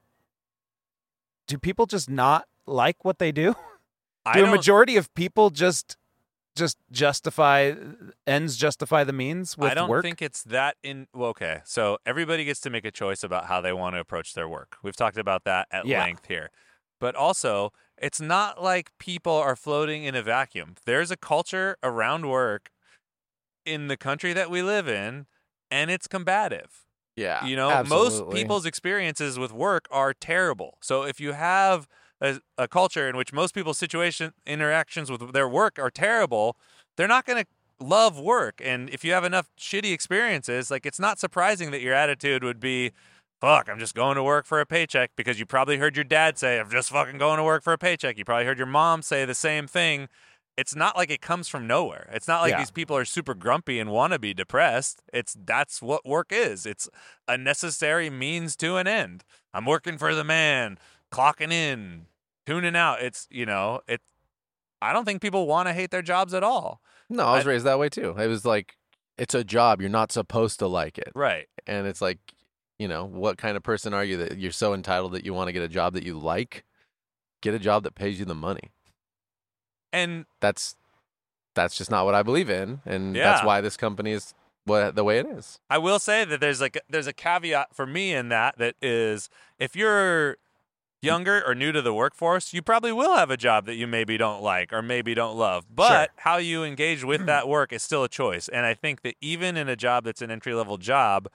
do 1.46 1.56
people 1.56 1.86
just 1.86 2.10
not 2.10 2.46
like 2.66 3.04
what 3.06 3.18
they 3.18 3.32
do 3.32 3.54
I 4.26 4.34
do 4.34 4.44
a 4.44 4.50
majority 4.50 4.96
of 4.96 5.12
people 5.14 5.48
just 5.50 5.96
just 6.54 6.76
justify 6.90 7.72
ends 8.26 8.56
justify 8.58 9.02
the 9.04 9.12
means 9.14 9.56
with 9.56 9.70
I 9.70 9.74
don't 9.74 9.88
work 9.88 10.02
think 10.04 10.20
it's 10.20 10.42
that 10.44 10.76
in. 10.82 11.06
Well, 11.14 11.30
okay, 11.30 11.60
so 11.64 11.96
everybody 12.04 12.44
gets 12.44 12.60
to 12.60 12.70
make 12.70 12.84
a 12.84 12.90
choice 12.90 13.24
about 13.24 13.46
how 13.46 13.62
they 13.62 13.72
want 13.72 13.94
to 13.96 14.00
approach 14.00 14.34
their 14.34 14.46
work. 14.46 14.76
We've 14.82 14.94
talked 14.94 15.16
about 15.16 15.44
that 15.44 15.66
at 15.70 15.86
Yeah. 15.86 16.00
length 16.00 16.26
here, 16.26 16.50
but 17.00 17.14
also 17.14 17.72
it's 18.02 18.20
not 18.20 18.62
like 18.62 18.92
people 18.98 19.32
are 19.34 19.56
floating 19.56 20.04
in 20.04 20.14
a 20.16 20.22
vacuum. 20.22 20.74
There's 20.86 21.10
a 21.12 21.16
culture 21.16 21.76
around 21.82 22.28
work 22.28 22.72
in 23.64 23.88
the 23.88 23.96
country 23.96 24.32
that 24.32 24.50
we 24.50 24.62
live 24.62 24.88
in, 24.88 25.26
and 25.70 25.90
it's 25.90 26.08
combative. 26.08 26.86
Yeah, 27.16 27.46
You 27.46 27.56
know, 27.56 27.70
absolutely. 27.70 28.08
most 28.08 28.30
people's 28.30 28.66
experiences 28.66 29.38
with 29.38 29.52
work 29.52 29.86
are 29.90 30.14
terrible. 30.14 30.78
So 30.82 31.04
if 31.04 31.20
you 31.20 31.32
have 31.32 31.86
a, 32.20 32.40
a 32.56 32.66
culture 32.68 33.08
in 33.08 33.16
which 33.16 33.32
most 33.32 33.54
people's 33.54 33.78
situation 33.78 34.32
interactions 34.46 35.10
with 35.10 35.32
their 35.32 35.48
work 35.48 35.78
are 35.78 35.90
terrible, 35.90 36.56
they're 36.96 37.08
not 37.08 37.26
going 37.26 37.44
to 37.44 37.84
love 37.84 38.18
work. 38.18 38.60
And 38.64 38.88
if 38.90 39.04
you 39.04 39.12
have 39.12 39.24
enough 39.24 39.50
shitty 39.58 39.92
experiences, 39.92 40.70
like 40.70 40.86
it's 40.86 41.00
not 41.00 41.18
surprising 41.18 41.70
that 41.72 41.82
your 41.82 41.94
attitude 41.94 42.42
would 42.44 42.60
be, 42.60 42.92
"Fuck, 43.42 43.68
I'm 43.68 43.78
just 43.78 43.94
going 43.94 44.14
to 44.16 44.22
work 44.22 44.46
for 44.46 44.58
a 44.60 44.64
paycheck." 44.66 45.10
Because 45.16 45.38
you 45.38 45.44
probably 45.44 45.76
heard 45.76 45.96
your 45.96 46.04
dad 46.04 46.38
say, 46.38 46.58
"I'm 46.58 46.70
just 46.70 46.88
fucking 46.90 47.18
going 47.18 47.36
to 47.36 47.44
work 47.44 47.62
for 47.62 47.74
a 47.74 47.78
paycheck." 47.78 48.16
You 48.16 48.24
probably 48.24 48.46
heard 48.46 48.56
your 48.56 48.66
mom 48.66 49.02
say 49.02 49.26
the 49.26 49.34
same 49.34 49.66
thing. 49.66 50.08
It's 50.56 50.74
not 50.76 50.96
like 50.96 51.10
it 51.10 51.20
comes 51.22 51.48
from 51.48 51.66
nowhere. 51.66 52.08
It's 52.12 52.28
not 52.28 52.42
like 52.42 52.52
Yeah. 52.52 52.58
these 52.58 52.70
people 52.70 52.96
are 52.96 53.04
super 53.06 53.34
grumpy 53.34 53.80
and 53.80 53.90
want 53.90 54.12
to 54.14 54.18
be 54.18 54.32
depressed. 54.34 55.02
It's 55.12 55.34
that's 55.38 55.82
what 55.82 56.06
work 56.06 56.30
is. 56.30 56.64
It's 56.66 56.88
a 57.28 57.36
necessary 57.38 58.08
means 58.10 58.54
to 58.56 58.76
an 58.76 58.86
end. 58.86 59.24
I'm 59.54 59.64
working 59.66 59.98
for 59.98 60.14
the 60.14 60.24
man, 60.24 60.78
clocking 61.10 61.52
in, 61.52 62.06
tuning 62.46 62.76
out. 62.76 63.02
It's 63.02 63.26
you 63.30 63.44
know, 63.46 63.80
it. 63.88 64.00
I 64.82 64.92
don't 64.92 65.04
think 65.04 65.22
people 65.22 65.46
want 65.46 65.68
to 65.68 65.72
hate 65.74 65.90
their 65.90 66.02
jobs 66.02 66.34
at 66.34 66.42
all. 66.42 66.80
No, 67.08 67.24
I 67.24 67.36
was 67.36 67.46
I- 67.46 67.50
raised 67.50 67.64
that 67.66 67.78
way 67.78 67.88
too. 67.88 68.14
It 68.18 68.26
was 68.26 68.44
like 68.44 68.76
it's 69.18 69.34
a 69.34 69.44
job. 69.44 69.80
You're 69.80 69.90
not 69.90 70.12
supposed 70.12 70.58
to 70.58 70.66
like 70.66 70.98
it. 70.98 71.12
Right. 71.14 71.46
And 71.66 71.86
it's 71.86 72.00
like, 72.00 72.18
you 72.78 72.88
know, 72.88 73.04
what 73.04 73.38
kind 73.38 73.56
of 73.56 73.62
person 73.62 73.94
are 73.94 74.04
you 74.04 74.16
that 74.18 74.38
you're 74.38 74.52
so 74.52 74.74
entitled 74.74 75.12
that 75.12 75.24
you 75.24 75.34
want 75.34 75.48
to 75.48 75.52
get 75.52 75.62
a 75.62 75.68
job 75.68 75.94
that 75.94 76.04
you 76.04 76.18
like? 76.18 76.64
Get 77.40 77.54
a 77.54 77.58
job 77.58 77.82
that 77.84 77.94
pays 77.94 78.18
you 78.18 78.24
the 78.24 78.34
money. 78.34 78.72
And 79.92 80.26
That's 80.40 80.76
that's 81.54 81.76
just 81.76 81.90
not 81.90 82.04
what 82.06 82.14
I 82.14 82.22
believe 82.22 82.48
in, 82.48 82.80
and 82.86 83.14
that's 83.14 83.44
why 83.44 83.60
this 83.60 83.76
company 83.76 84.12
is 84.12 84.32
what 84.64 84.94
the 84.94 85.04
way 85.04 85.18
it 85.18 85.26
is. 85.26 85.58
I 85.68 85.78
will 85.78 85.98
say 85.98 86.24
that 86.24 86.40
there's 86.40 86.60
like 86.60 86.80
there's 86.88 87.06
a 87.06 87.12
caveat 87.12 87.74
for 87.74 87.86
me 87.86 88.14
in 88.14 88.28
that 88.30 88.56
that 88.58 88.74
is 88.80 89.28
if 89.58 89.76
you're 89.76 90.38
younger 91.02 91.42
or 91.46 91.54
new 91.54 91.72
to 91.72 91.82
the 91.82 91.92
workforce, 91.92 92.54
you 92.54 92.62
probably 92.62 92.92
will 92.92 93.16
have 93.16 93.30
a 93.30 93.36
job 93.36 93.66
that 93.66 93.74
you 93.74 93.86
maybe 93.86 94.16
don't 94.16 94.42
like 94.42 94.72
or 94.72 94.80
maybe 94.80 95.14
don't 95.14 95.36
love. 95.36 95.66
But 95.68 96.10
how 96.16 96.36
you 96.36 96.64
engage 96.64 97.04
with 97.04 97.26
that 97.26 97.48
work 97.48 97.72
is 97.72 97.82
still 97.82 98.04
a 98.04 98.08
choice. 98.08 98.48
And 98.48 98.64
I 98.64 98.72
think 98.74 99.02
that 99.02 99.16
even 99.20 99.56
in 99.56 99.68
a 99.68 99.76
job 99.76 100.04
that's 100.04 100.22
an 100.22 100.30
entry 100.30 100.54
level 100.54 100.78
job, 100.78 101.28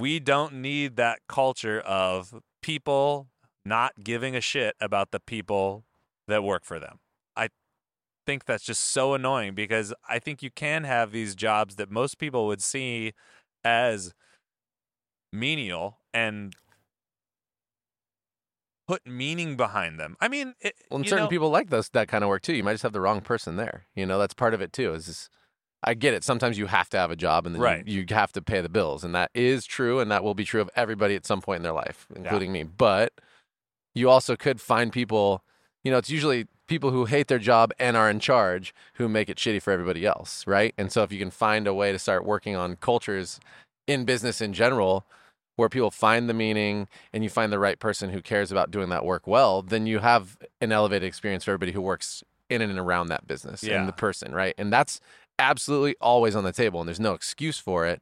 we 0.00 0.18
don't 0.20 0.54
need 0.54 0.96
that 0.96 1.20
culture 1.28 1.80
of 1.80 2.34
people 2.62 3.28
not 3.64 3.92
giving 4.02 4.34
a 4.34 4.40
shit 4.40 4.74
about 4.80 5.10
the 5.10 5.20
people 5.20 5.84
that 6.28 6.42
work 6.42 6.64
for 6.64 6.78
them. 6.78 6.98
I 7.36 7.48
think 8.26 8.44
that's 8.46 8.64
just 8.64 8.82
so 8.82 9.14
annoying 9.14 9.54
because 9.54 9.92
I 10.08 10.18
think 10.18 10.42
you 10.42 10.50
can 10.50 10.84
have 10.84 11.12
these 11.12 11.34
jobs 11.34 11.76
that 11.76 11.90
most 11.90 12.18
people 12.18 12.46
would 12.46 12.62
see 12.62 13.12
as 13.64 14.12
menial 15.32 15.98
and 16.14 16.54
put 18.88 19.06
meaning 19.06 19.56
behind 19.56 20.00
them. 20.00 20.16
I 20.20 20.28
mean, 20.28 20.54
it, 20.60 20.74
Well, 20.90 20.98
and 21.00 21.08
certain 21.08 21.24
know- 21.24 21.28
people 21.28 21.50
like 21.50 21.70
those 21.70 21.88
that 21.90 22.08
kind 22.08 22.24
of 22.24 22.28
work 22.28 22.42
too. 22.42 22.54
You 22.54 22.64
might 22.64 22.72
just 22.72 22.82
have 22.82 22.92
the 22.92 23.00
wrong 23.00 23.20
person 23.20 23.56
there. 23.56 23.86
You 23.94 24.06
know, 24.06 24.18
that's 24.18 24.34
part 24.34 24.54
of 24.54 24.60
it 24.60 24.72
too. 24.72 24.92
Is 24.94 25.06
just, 25.06 25.30
I 25.82 25.94
get 25.94 26.12
it. 26.14 26.24
Sometimes 26.24 26.58
you 26.58 26.66
have 26.66 26.88
to 26.90 26.98
have 26.98 27.10
a 27.10 27.16
job, 27.16 27.46
and 27.46 27.54
then 27.54 27.62
Right. 27.62 27.86
you, 27.86 28.00
you 28.08 28.14
have 28.14 28.32
to 28.32 28.42
pay 28.42 28.60
the 28.60 28.68
bills, 28.68 29.02
and 29.04 29.14
that 29.14 29.30
is 29.34 29.64
true, 29.64 29.98
and 30.00 30.10
that 30.10 30.22
will 30.22 30.34
be 30.34 30.44
true 30.44 30.60
of 30.60 30.68
everybody 30.76 31.14
at 31.14 31.24
some 31.26 31.40
point 31.40 31.58
in 31.58 31.62
their 31.62 31.72
life, 31.72 32.06
including 32.14 32.52
me. 32.52 32.64
But 32.64 33.14
you 33.94 34.08
also 34.10 34.36
could 34.36 34.60
find 34.60 34.92
people. 34.92 35.42
You 35.82 35.90
know, 35.90 35.96
it's 35.98 36.10
usually 36.10 36.46
people 36.66 36.90
who 36.90 37.06
hate 37.06 37.28
their 37.28 37.38
job 37.38 37.72
and 37.78 37.96
are 37.96 38.10
in 38.10 38.20
charge 38.20 38.74
who 38.94 39.08
make 39.08 39.28
it 39.30 39.38
shitty 39.38 39.60
for 39.62 39.72
everybody 39.72 40.04
else, 40.06 40.46
right? 40.46 40.74
And 40.76 40.92
so 40.92 41.02
if 41.02 41.10
you 41.10 41.18
can 41.18 41.30
find 41.30 41.66
a 41.66 41.74
way 41.74 41.90
to 41.90 41.98
start 41.98 42.24
working 42.24 42.54
on 42.54 42.76
cultures 42.76 43.40
in 43.86 44.04
business 44.04 44.40
in 44.40 44.52
general 44.52 45.04
where 45.56 45.68
people 45.68 45.90
find 45.90 46.28
the 46.28 46.34
meaning 46.34 46.86
and 47.12 47.24
you 47.24 47.30
find 47.30 47.52
the 47.52 47.58
right 47.58 47.78
person 47.80 48.10
who 48.10 48.22
cares 48.22 48.52
about 48.52 48.70
doing 48.70 48.88
that 48.90 49.04
work 49.04 49.26
well, 49.26 49.62
then 49.62 49.86
you 49.86 49.98
have 49.98 50.38
an 50.60 50.70
elevated 50.70 51.06
experience 51.08 51.44
for 51.44 51.50
everybody 51.50 51.72
who 51.72 51.80
works 51.82 52.22
in 52.48 52.62
and 52.62 52.78
around 52.78 53.08
that 53.08 53.26
business 53.26 53.62
Yeah. 53.64 53.80
and 53.80 53.88
the 53.88 53.92
person, 53.92 54.32
right? 54.32 54.54
And 54.56 54.72
that's 54.72 55.00
absolutely 55.40 55.96
always 56.00 56.36
on 56.36 56.44
the 56.44 56.52
table 56.52 56.80
and 56.80 56.88
there's 56.88 57.00
no 57.00 57.14
excuse 57.14 57.58
for 57.58 57.86
it 57.86 58.00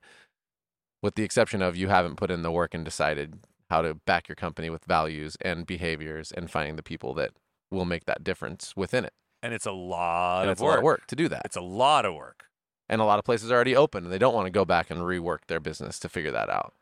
with 1.03 1.15
the 1.15 1.23
exception 1.23 1.63
of 1.63 1.77
you 1.77 1.89
haven't 1.89 2.17
put 2.17 2.31
in 2.31 2.43
the 2.43 2.51
work 2.51 2.75
and 2.75 2.85
decided 2.85 3.39
how 3.71 3.83
to 3.83 3.95
back 3.95 4.29
your 4.29 4.37
company 4.37 4.69
with 4.71 4.85
values 4.85 5.37
and 5.41 5.67
behaviors 5.67 6.33
and 6.33 6.51
finding 6.51 6.77
the 6.77 6.83
people 6.83 7.15
that 7.15 7.31
will 7.71 7.85
make 7.85 8.05
that 8.07 8.25
difference 8.25 8.75
within 8.77 9.05
it. 9.05 9.13
and 9.43 9.55
it's 9.55 9.67
a 9.67 9.73
lot 9.73 10.41
And 10.43 10.51
of 10.51 10.53
it's 10.55 10.61
work. 10.63 10.67
a 10.67 10.71
lot 10.71 10.79
of 10.79 10.85
work 10.85 11.07
to 11.07 11.17
do 11.17 11.29
that. 11.29 11.43
It's 11.45 11.57
a 11.57 11.61
lot 11.61 12.05
of 12.05 12.15
work. 12.15 12.45
And 12.89 13.01
a 13.01 13.05
lot 13.05 13.19
of 13.19 13.25
places 13.27 13.51
are 13.51 13.55
already 13.55 13.77
open 13.77 14.05
and 14.05 14.13
they 14.13 14.19
don't 14.19 14.35
want 14.35 14.47
to 14.47 14.51
go 14.51 14.65
back 14.65 14.91
and 14.91 15.01
rework 15.01 15.41
their 15.47 15.61
business 15.61 15.99
to 16.01 16.09
figure 16.09 16.31
that 16.31 16.49
out. 16.49 16.73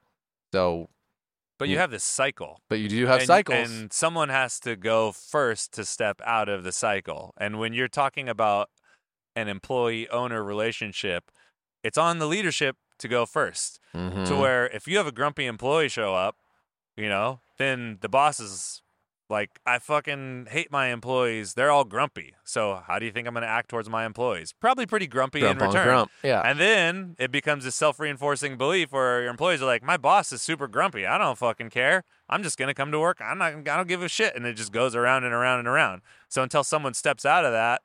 So, 0.54 0.88
But 1.58 1.68
you 1.68 1.78
have 1.78 1.90
this 1.90 2.04
cycle. 2.04 2.60
but 2.70 2.78
you 2.78 2.88
do 2.88 3.06
have 3.06 3.18
and, 3.18 3.26
cycles. 3.26 3.68
and 3.70 3.92
someone 3.92 4.28
has 4.28 4.60
to 4.60 4.76
go 4.76 5.10
first 5.12 5.72
to 5.74 5.84
step 5.84 6.20
out 6.24 6.48
of 6.48 6.62
the 6.62 6.70
cycle. 6.72 7.34
And 7.36 7.58
when 7.58 7.72
you're 7.72 7.88
talking 7.88 8.28
about 8.28 8.70
an 9.36 9.46
employee 9.48 10.08
owner 10.08 10.42
relationship, 10.42 11.30
it's 11.84 11.98
on 11.98 12.18
the 12.18 12.26
leadership 12.26 12.76
to 12.98 13.06
go 13.08 13.26
first. 13.26 13.78
To 13.92 13.98
Mhm. 13.98 14.40
where 14.40 14.66
if 14.68 14.88
you 14.88 14.96
have 14.96 15.06
a 15.06 15.12
grumpy 15.12 15.46
employee 15.46 15.88
show 15.88 16.14
up, 16.14 16.36
you 16.96 17.08
know, 17.08 17.40
then 17.58 17.98
the 18.00 18.08
boss 18.08 18.40
is 18.40 18.82
like, 19.28 19.58
I 19.66 19.78
fucking 19.80 20.46
hate 20.50 20.70
my 20.70 20.86
employees. 20.88 21.54
They're 21.54 21.70
all 21.70 21.84
grumpy. 21.84 22.36
So 22.44 22.82
how 22.86 22.98
do 23.00 23.06
you 23.06 23.12
think 23.12 23.26
I'm 23.26 23.34
going 23.34 23.42
to 23.42 23.48
act 23.48 23.68
towards 23.68 23.88
my 23.90 24.04
employees? 24.06 24.52
Probably 24.60 24.86
pretty 24.86 25.06
grumpy 25.08 25.40
grump 25.40 25.60
in 25.60 25.66
return. 25.66 25.84
grump. 25.84 26.10
Yeah. 26.22 26.40
And 26.42 26.60
then 26.60 27.16
it 27.18 27.32
becomes 27.32 27.64
a 27.66 27.72
self 27.72 27.98
reinforcing 27.98 28.56
belief 28.56 28.92
where 28.92 29.22
your 29.22 29.30
employees 29.30 29.60
are 29.60 29.66
like, 29.66 29.82
my 29.82 29.96
boss 29.96 30.30
is 30.32 30.42
super 30.42 30.68
grumpy. 30.68 31.04
I 31.06 31.18
don't 31.18 31.36
fucking 31.36 31.70
care. 31.70 32.04
I'm 32.28 32.42
just 32.44 32.56
going 32.56 32.68
to 32.68 32.74
come 32.74 32.92
to 32.92 33.00
work. 33.00 33.18
I'm 33.20 33.38
not, 33.38 33.52
I 33.52 33.60
don't 33.76 33.88
give 33.88 34.02
a 34.02 34.08
shit. 34.08 34.36
And 34.36 34.46
it 34.46 34.54
just 34.54 34.70
goes 34.72 34.94
around 34.94 35.24
and 35.24 35.34
around 35.34 35.58
and 35.58 35.68
around. 35.68 36.02
So 36.28 36.42
until 36.42 36.62
someone 36.64 36.94
steps 36.94 37.26
out 37.26 37.44
of 37.44 37.52
that 37.52 37.82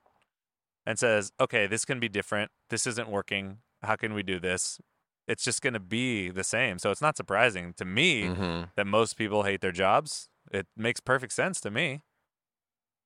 and 0.91 0.99
says, 0.99 1.31
okay, 1.39 1.67
this 1.67 1.85
can 1.85 1.99
be 2.01 2.09
different. 2.09 2.51
This 2.69 2.85
isn't 2.85 3.09
working. 3.09 3.59
How 3.81 3.95
can 3.95 4.13
we 4.13 4.23
do 4.23 4.39
this? 4.39 4.79
It's 5.25 5.43
just 5.43 5.61
going 5.61 5.73
to 5.73 5.79
be 5.79 6.29
the 6.29 6.43
same. 6.43 6.79
So 6.79 6.91
it's 6.91 7.01
not 7.01 7.15
surprising 7.15 7.73
to 7.77 7.85
me 7.85 8.27
hmm 8.27 8.63
that 8.75 8.85
most 8.85 9.17
people 9.17 9.43
hate 9.43 9.61
their 9.61 9.71
jobs. 9.71 10.29
It 10.51 10.67
makes 10.75 10.99
perfect 10.99 11.33
sense 11.33 11.61
to 11.61 11.71
me. 11.71 12.03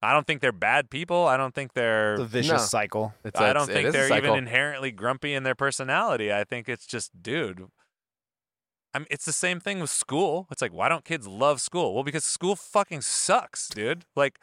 I 0.01 0.13
don't 0.13 0.25
think 0.25 0.41
they're 0.41 0.51
bad 0.51 0.89
people. 0.89 1.27
I 1.27 1.37
don't 1.37 1.53
think 1.53 1.73
they're 1.73 2.17
the 2.17 2.25
vicious 2.25 2.51
No. 2.51 2.57
cycle 2.57 3.13
It's, 3.23 3.39
I 3.39 3.53
don't 3.53 3.69
it 3.69 3.73
think 3.73 3.87
is 3.87 3.93
they're 3.93 4.17
even 4.17 4.35
inherently 4.35 4.91
grumpy 4.91 5.33
in 5.33 5.43
their 5.43 5.55
personality. 5.55 6.33
I 6.33 6.43
think 6.43 6.67
it's 6.67 6.85
just, 6.87 7.21
dude. 7.21 7.67
I 8.93 8.99
mean, 8.99 9.07
it's 9.11 9.25
the 9.25 9.33
same 9.33 9.59
thing 9.59 9.79
with 9.79 9.89
school. 9.89 10.47
It's 10.51 10.61
like, 10.61 10.73
why 10.73 10.87
don't 10.89 11.03
kids 11.03 11.27
love 11.27 11.59
school? 11.59 11.93
Well, 11.93 12.03
because 12.03 12.23
school 12.23 12.55
fucking 12.55 13.01
sucks, 13.01 13.67
dude. 13.67 14.05
Like, 14.15 14.39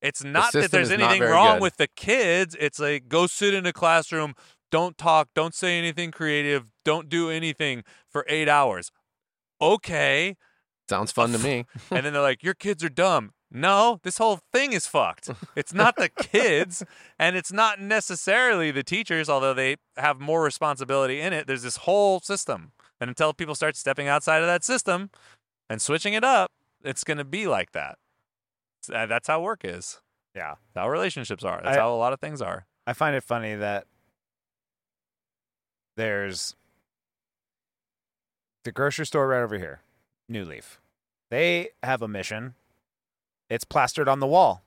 it's 0.00 0.22
not 0.22 0.52
that 0.52 0.70
there's 0.70 0.90
anything 0.90 1.22
wrong 1.22 1.56
good. 1.56 1.62
with 1.62 1.76
the 1.76 1.88
kids. 1.88 2.56
It's 2.58 2.78
like, 2.78 3.08
go 3.08 3.26
sit 3.26 3.54
in 3.54 3.66
a 3.66 3.72
classroom, 3.72 4.34
don't 4.70 4.96
talk, 4.96 5.28
don't 5.34 5.54
say 5.54 5.78
anything 5.78 6.10
creative, 6.10 6.70
don't 6.84 7.08
do 7.08 7.30
anything 7.30 7.84
for 8.08 8.24
eight 8.28 8.48
hours. 8.48 8.90
Okay. 9.60 10.36
Sounds 10.88 11.12
fun 11.12 11.32
to 11.32 11.38
me. 11.38 11.64
and 11.90 12.04
then 12.04 12.12
they're 12.12 12.22
like, 12.22 12.42
your 12.42 12.54
kids 12.54 12.84
are 12.84 12.88
dumb. 12.88 13.32
no, 13.50 13.98
this 14.02 14.18
whole 14.18 14.40
thing 14.52 14.72
is 14.72 14.86
fucked. 14.86 15.30
It's 15.56 15.74
not 15.74 15.96
the 15.96 16.08
kids 16.08 16.84
and 17.18 17.36
it's 17.36 17.52
not 17.52 17.80
necessarily 17.80 18.70
the 18.70 18.84
teachers, 18.84 19.28
although 19.28 19.54
they 19.54 19.76
have 19.96 20.20
more 20.20 20.42
responsibility 20.42 21.20
in 21.20 21.32
it. 21.32 21.46
There's 21.46 21.62
this 21.62 21.78
whole 21.78 22.20
system. 22.20 22.72
And 23.00 23.08
until 23.08 23.32
people 23.32 23.54
start 23.54 23.76
stepping 23.76 24.08
outside 24.08 24.42
of 24.42 24.46
that 24.46 24.64
system 24.64 25.10
and 25.70 25.80
switching 25.80 26.14
it 26.14 26.24
up, 26.24 26.50
it's 26.84 27.04
going 27.04 27.18
to 27.18 27.24
be 27.24 27.46
like 27.46 27.72
that. 27.72 27.96
S- 28.88 28.94
uh, 28.94 29.06
That's 29.06 29.28
how 29.28 29.40
work 29.40 29.60
is. 29.64 30.00
Yeah. 30.34 30.54
That's 30.74 30.84
how 30.84 30.88
relationships 30.90 31.44
are. 31.44 31.60
That's 31.62 31.76
I- 31.76 31.80
how 31.80 31.92
a 31.92 31.96
lot 31.96 32.12
of 32.12 32.20
things 32.20 32.40
are. 32.42 32.66
I 32.86 32.92
find 32.94 33.14
it 33.14 33.22
funny 33.22 33.54
that 33.54 33.86
there's 35.96 36.54
the 38.64 38.72
grocery 38.72 39.06
store 39.06 39.28
right 39.28 39.42
over 39.42 39.58
here, 39.58 39.80
New 40.28 40.44
Leaf. 40.44 40.80
They 41.30 41.70
have 41.82 42.02
a 42.02 42.08
mission. 42.08 42.54
It's 43.50 43.64
plastered 43.64 44.08
on 44.08 44.20
the 44.20 44.26
wall 44.26 44.62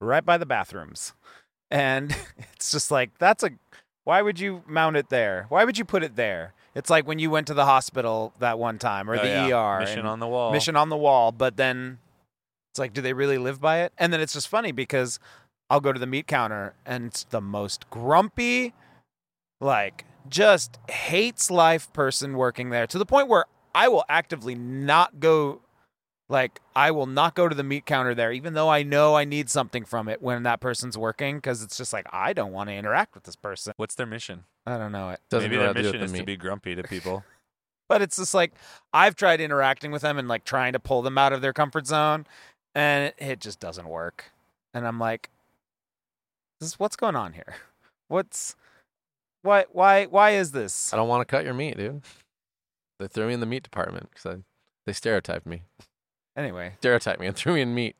right 0.00 0.24
by 0.24 0.38
the 0.38 0.46
bathrooms. 0.46 1.12
And 1.70 2.14
it's 2.52 2.70
just 2.70 2.90
like, 2.90 3.16
that's 3.16 3.42
a. 3.42 3.48
Why 4.04 4.20
would 4.20 4.38
you 4.38 4.62
mount 4.66 4.96
it 4.98 5.08
there? 5.08 5.46
Why 5.48 5.64
would 5.64 5.78
you 5.78 5.86
put 5.86 6.02
it 6.02 6.16
there? 6.16 6.52
It's 6.74 6.90
like 6.90 7.06
when 7.06 7.18
you 7.18 7.30
went 7.30 7.46
to 7.46 7.54
the 7.54 7.64
hospital 7.64 8.34
that 8.40 8.58
one 8.58 8.78
time 8.78 9.08
or 9.08 9.14
Oh, 9.14 9.22
the 9.22 9.26
yeah. 9.48 9.76
ER. 9.76 9.80
Mission 9.80 10.04
on 10.04 10.20
the 10.20 10.26
wall. 10.26 10.52
mission 10.52 10.76
on 10.76 10.90
the 10.90 10.98
wall, 10.98 11.32
but 11.32 11.56
then 11.56 11.96
it's 12.72 12.78
like, 12.78 12.94
do 12.94 13.02
they 13.02 13.12
really 13.12 13.36
live 13.36 13.60
by 13.60 13.80
it? 13.80 13.92
And 13.98 14.14
then 14.14 14.22
it's 14.22 14.32
just 14.32 14.48
funny 14.48 14.72
because 14.72 15.18
I'll 15.68 15.80
go 15.80 15.92
to 15.92 16.00
the 16.00 16.06
meat 16.06 16.26
counter 16.26 16.74
and 16.86 17.04
it's 17.04 17.24
the 17.24 17.42
most 17.42 17.90
grumpy, 17.90 18.72
like 19.60 20.06
just 20.26 20.78
hates 20.88 21.50
life 21.50 21.92
person 21.92 22.38
working 22.38 22.70
there 22.70 22.86
to 22.86 22.96
the 22.96 23.04
point 23.04 23.28
where 23.28 23.44
I 23.74 23.88
will 23.88 24.04
actively 24.08 24.54
not 24.54 25.20
go. 25.20 25.60
Like 26.30 26.60
I 26.74 26.92
will 26.92 27.06
not 27.06 27.34
go 27.34 27.46
to 27.46 27.54
the 27.54 27.62
meat 27.62 27.84
counter 27.84 28.14
there, 28.14 28.32
even 28.32 28.54
though 28.54 28.70
I 28.70 28.84
know 28.84 29.16
I 29.16 29.26
need 29.26 29.50
something 29.50 29.84
from 29.84 30.08
it 30.08 30.22
when 30.22 30.44
that 30.44 30.60
person's 30.60 30.96
working, 30.96 31.36
because 31.36 31.62
it's 31.62 31.76
just 31.76 31.92
like 31.92 32.06
I 32.10 32.32
don't 32.32 32.52
want 32.52 32.70
to 32.70 32.74
interact 32.74 33.14
with 33.14 33.24
this 33.24 33.36
person. 33.36 33.74
What's 33.76 33.96
their 33.96 34.06
mission? 34.06 34.44
I 34.64 34.78
don't 34.78 34.92
know 34.92 35.10
it. 35.10 35.20
Doesn't 35.28 35.50
Maybe 35.50 35.58
their 35.58 35.66
how 35.66 35.72
to 35.74 35.82
do 35.82 35.88
mission 35.88 36.02
is 36.02 36.12
the 36.12 36.18
to 36.18 36.24
be 36.24 36.38
grumpy 36.38 36.74
to 36.74 36.82
people. 36.84 37.22
But 37.88 38.00
it's 38.00 38.16
just 38.16 38.32
like 38.32 38.52
I've 38.94 39.16
tried 39.16 39.42
interacting 39.42 39.90
with 39.90 40.00
them 40.00 40.16
and 40.16 40.26
like 40.26 40.44
trying 40.44 40.72
to 40.72 40.78
pull 40.78 41.02
them 41.02 41.18
out 41.18 41.34
of 41.34 41.42
their 41.42 41.52
comfort 41.52 41.86
zone, 41.86 42.26
and 42.74 43.06
it, 43.06 43.14
it 43.18 43.40
just 43.40 43.60
doesn't 43.60 43.88
work. 43.88 44.32
And 44.74 44.86
I'm 44.86 44.98
like, 44.98 45.30
"This 46.60 46.70
is 46.70 46.78
what's 46.80 46.96
going 46.96 47.16
on 47.16 47.32
here? 47.34 47.54
What's 48.08 48.56
why 49.42 49.64
why 49.72 50.04
why 50.06 50.30
is 50.32 50.52
this?" 50.52 50.92
I 50.92 50.96
don't 50.96 51.08
want 51.08 51.26
to 51.26 51.30
cut 51.30 51.44
your 51.44 51.54
meat, 51.54 51.76
dude. 51.76 52.02
They 52.98 53.08
threw 53.08 53.26
me 53.28 53.34
in 53.34 53.40
the 53.40 53.46
meat 53.46 53.62
department 53.62 54.10
because 54.10 54.40
they 54.86 54.92
stereotyped 54.92 55.46
me. 55.46 55.62
Anyway, 56.36 56.74
Stereotyped 56.78 57.20
me 57.20 57.26
and 57.26 57.36
threw 57.36 57.54
me 57.54 57.60
in 57.62 57.74
meat. 57.74 57.96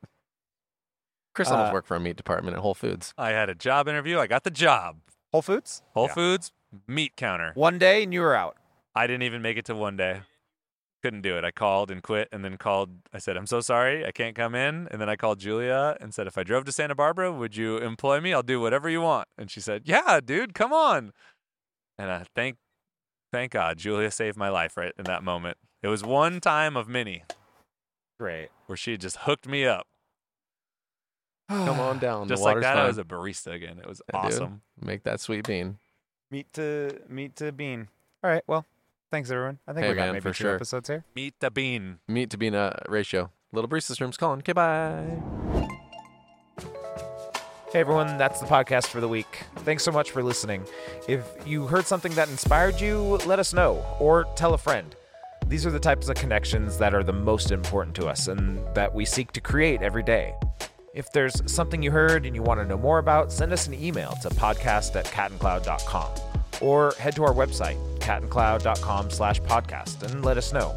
Chris 1.35 1.49
almost 1.49 1.71
Uh, 1.71 1.73
worked 1.73 1.89
for 1.89 1.97
a 1.97 2.01
meat 2.01 2.17
department 2.17 2.57
at 2.57 2.63
Whole 2.63 2.75
Foods. 2.75 3.15
I 3.17 3.31
had 3.31 3.49
a 3.49 3.55
job 3.55 3.89
interview. 3.89 4.19
I 4.19 4.27
got 4.27 4.45
the 4.45 4.51
job. 4.51 4.99
Whole 5.33 5.41
Foods, 5.43 5.83
Whole 5.95 6.07
Yeah. 6.09 6.15
Foods 6.15 6.53
meat 6.87 7.17
counter. 7.17 7.53
one 7.55 7.79
day 7.79 8.03
and 8.03 8.13
you 8.13 8.21
were 8.21 8.35
out. 8.35 8.57
I 8.95 9.07
didn't 9.07 9.23
even 9.23 9.41
make 9.43 9.57
it 9.57 9.65
to 9.67 9.75
one 9.75 9.97
day. 9.97 10.21
Couldn't 11.03 11.23
do 11.23 11.37
it. 11.37 11.45
I 11.45 11.51
called 11.51 11.91
and 11.91 12.01
quit 12.03 12.29
and 12.31 12.45
then 12.45 12.57
called. 12.57 12.91
I 13.13 13.19
said, 13.19 13.37
I'm 13.37 13.47
so 13.47 13.61
sorry. 13.61 14.07
I 14.07 14.13
can't 14.13 14.37
come 14.37 14.55
in. 14.55 14.87
And 14.91 15.01
then 15.01 15.09
I 15.09 15.17
called 15.17 15.41
Julia 15.41 15.97
and 16.01 16.15
said, 16.15 16.29
if 16.29 16.39
I 16.39 16.45
drove 16.45 16.65
to 16.67 16.73
Santa 16.73 16.95
Barbara, 16.95 17.33
would 17.33 17.57
you 17.57 17.79
employ 17.79 18.21
me? 18.21 18.33
I'll 18.33 18.43
do 18.45 18.61
whatever 18.61 18.89
you 18.89 19.01
want. 19.01 19.27
And 19.37 19.51
she 19.51 19.61
said, 19.61 19.83
Yeah, 19.85 20.21
dude, 20.25 20.55
come 20.55 20.73
on. 20.73 21.13
And 21.99 22.11
I 22.11 22.25
thank, 22.37 22.57
thank 23.33 23.51
God, 23.53 23.79
Julia 23.79 24.11
saved 24.13 24.37
my 24.37 24.49
life 24.49 24.77
right 24.77 24.93
in 24.97 25.05
that 25.07 25.25
moment. 25.25 25.57
It 25.83 25.89
was 25.89 26.05
one 26.05 26.41
time 26.41 26.77
of 26.77 26.87
many 26.89 27.25
Great. 28.21 28.51
where 28.67 28.77
she 28.77 28.97
just 28.97 29.17
hooked 29.23 29.49
me 29.49 29.67
up. 29.67 29.87
Come 31.49 31.81
on 31.81 31.99
down. 31.99 32.29
Just 32.29 32.41
the 32.41 32.45
like 32.45 32.55
water's 32.55 32.63
that, 32.63 32.79
I 32.79 32.87
was 32.87 32.99
a 32.99 33.05
barista 33.05 33.53
again. 33.53 33.79
It 33.79 33.87
was 33.89 34.01
Yeah, 34.15 34.23
dude. 34.23 34.33
awesome. 34.33 34.63
Make 34.81 35.03
that 35.03 35.21
sweet 35.21 35.47
bean. 35.47 35.79
meat 36.31 36.47
to 36.55 37.01
meat 37.09 37.37
to 37.37 37.51
bean. 37.53 37.89
All 38.25 38.31
right. 38.31 38.43
Well, 38.47 38.65
thanks 39.13 39.31
everyone. 39.31 39.61
I 39.69 39.73
think 39.73 39.85
Hey, 39.85 39.91
we 39.93 39.95
got 39.97 40.07
man, 40.07 40.13
maybe 40.15 40.23
for 40.23 40.31
two 40.31 40.43
sure. 40.45 40.55
episodes 40.57 40.89
here. 40.89 41.05
Meet 41.15 41.35
the 41.39 41.51
bean. 41.53 41.99
Meat 42.09 42.31
to 42.31 42.37
bean 42.37 42.57
uh, 42.57 42.73
ratio. 42.89 43.31
Little 43.53 43.69
Barista's 43.71 44.01
room's 44.01 44.17
calling. 44.17 44.41
Okay, 44.41 44.53
bye. 44.53 45.21
Hey 47.73 47.81
everyone, 47.81 48.19
that's 48.19 48.39
the 48.41 48.47
podcast 48.47 48.89
for 48.89 49.01
the 49.01 49.09
week. 49.09 49.45
Thanks 49.61 49.83
so 49.83 49.91
much 49.93 50.11
for 50.11 50.23
listening. 50.23 50.65
If 51.09 51.25
you 51.47 51.67
heard 51.67 51.87
something 51.87 52.13
that 52.17 52.29
inspired 52.29 52.79
you, 52.81 52.99
let 53.25 53.39
us 53.39 53.55
know 53.55 53.83
or 53.99 54.25
tell 54.37 54.53
a 54.53 54.59
friend. 54.59 54.95
These 55.47 55.65
are 55.65 55.71
the 55.71 55.81
types 55.81 56.09
of 56.11 56.17
connections 56.17 56.77
that 56.79 56.95
are 56.95 57.03
the 57.03 57.15
most 57.15 57.51
important 57.51 57.97
to 57.97 58.07
us 58.09 58.29
and 58.29 58.59
that 58.75 58.95
we 58.95 59.07
seek 59.07 59.33
to 59.33 59.41
create 59.41 59.81
every 59.81 60.03
day. 60.03 60.35
If 60.95 61.11
there's 61.13 61.41
something 61.51 61.83
you 61.83 61.91
heard 61.91 62.27
and 62.27 62.37
you 62.37 62.43
want 62.43 62.61
to 62.61 62.67
know 62.67 62.77
more 62.77 62.99
about, 62.99 63.33
send 63.33 63.53
us 63.55 63.67
an 63.67 63.73
email 63.75 64.13
to 64.21 64.29
podcast 64.29 64.95
at 64.95 65.07
catandcloud.com 65.07 66.11
or 66.61 66.93
head 66.99 67.17
to 67.17 67.25
our 67.25 67.33
website, 67.33 67.79
catandcloud.com 68.03 69.11
slash 69.11 69.41
podcast, 69.43 70.03
and 70.03 70.25
let 70.25 70.37
us 70.37 70.53
know. 70.53 70.69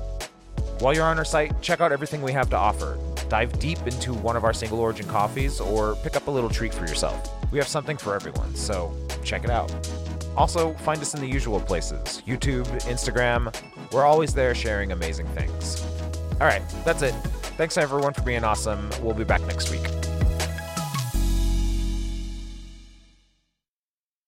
While 0.79 0.93
you're 0.93 1.05
on 1.05 1.17
our 1.17 1.25
site, 1.25 1.61
check 1.61 1.81
out 1.81 1.91
everything 1.91 2.21
we 2.21 2.33
have 2.33 2.49
to 2.49 2.57
offer. 2.57 2.97
Dive 3.29 3.57
deep 3.59 3.79
into 3.87 4.13
one 4.13 4.35
of 4.35 4.43
our 4.43 4.53
single 4.53 4.79
origin 4.79 5.07
coffees 5.07 5.59
or 5.59 5.95
pick 5.97 6.15
up 6.15 6.27
a 6.27 6.31
little 6.31 6.49
treat 6.49 6.73
for 6.73 6.85
yourself. 6.85 7.31
We 7.51 7.57
have 7.57 7.67
something 7.67 7.97
for 7.97 8.13
everyone, 8.13 8.53
so 8.55 8.93
check 9.23 9.43
it 9.43 9.49
out. 9.49 9.73
Also, 10.35 10.73
find 10.75 11.01
us 11.01 11.13
in 11.13 11.21
the 11.21 11.27
usual 11.27 11.59
places 11.59 12.21
YouTube, 12.27 12.67
Instagram. 12.83 13.55
We're 13.91 14.05
always 14.05 14.33
there 14.33 14.53
sharing 14.53 14.91
amazing 14.91 15.27
things. 15.27 15.85
All 16.41 16.47
right, 16.47 16.61
that's 16.83 17.01
it. 17.01 17.13
Thanks 17.57 17.77
everyone 17.77 18.13
for 18.13 18.21
being 18.23 18.43
awesome. 18.43 18.89
We'll 19.01 19.15
be 19.15 19.23
back 19.23 19.41
next 19.43 19.71
week. 19.71 20.04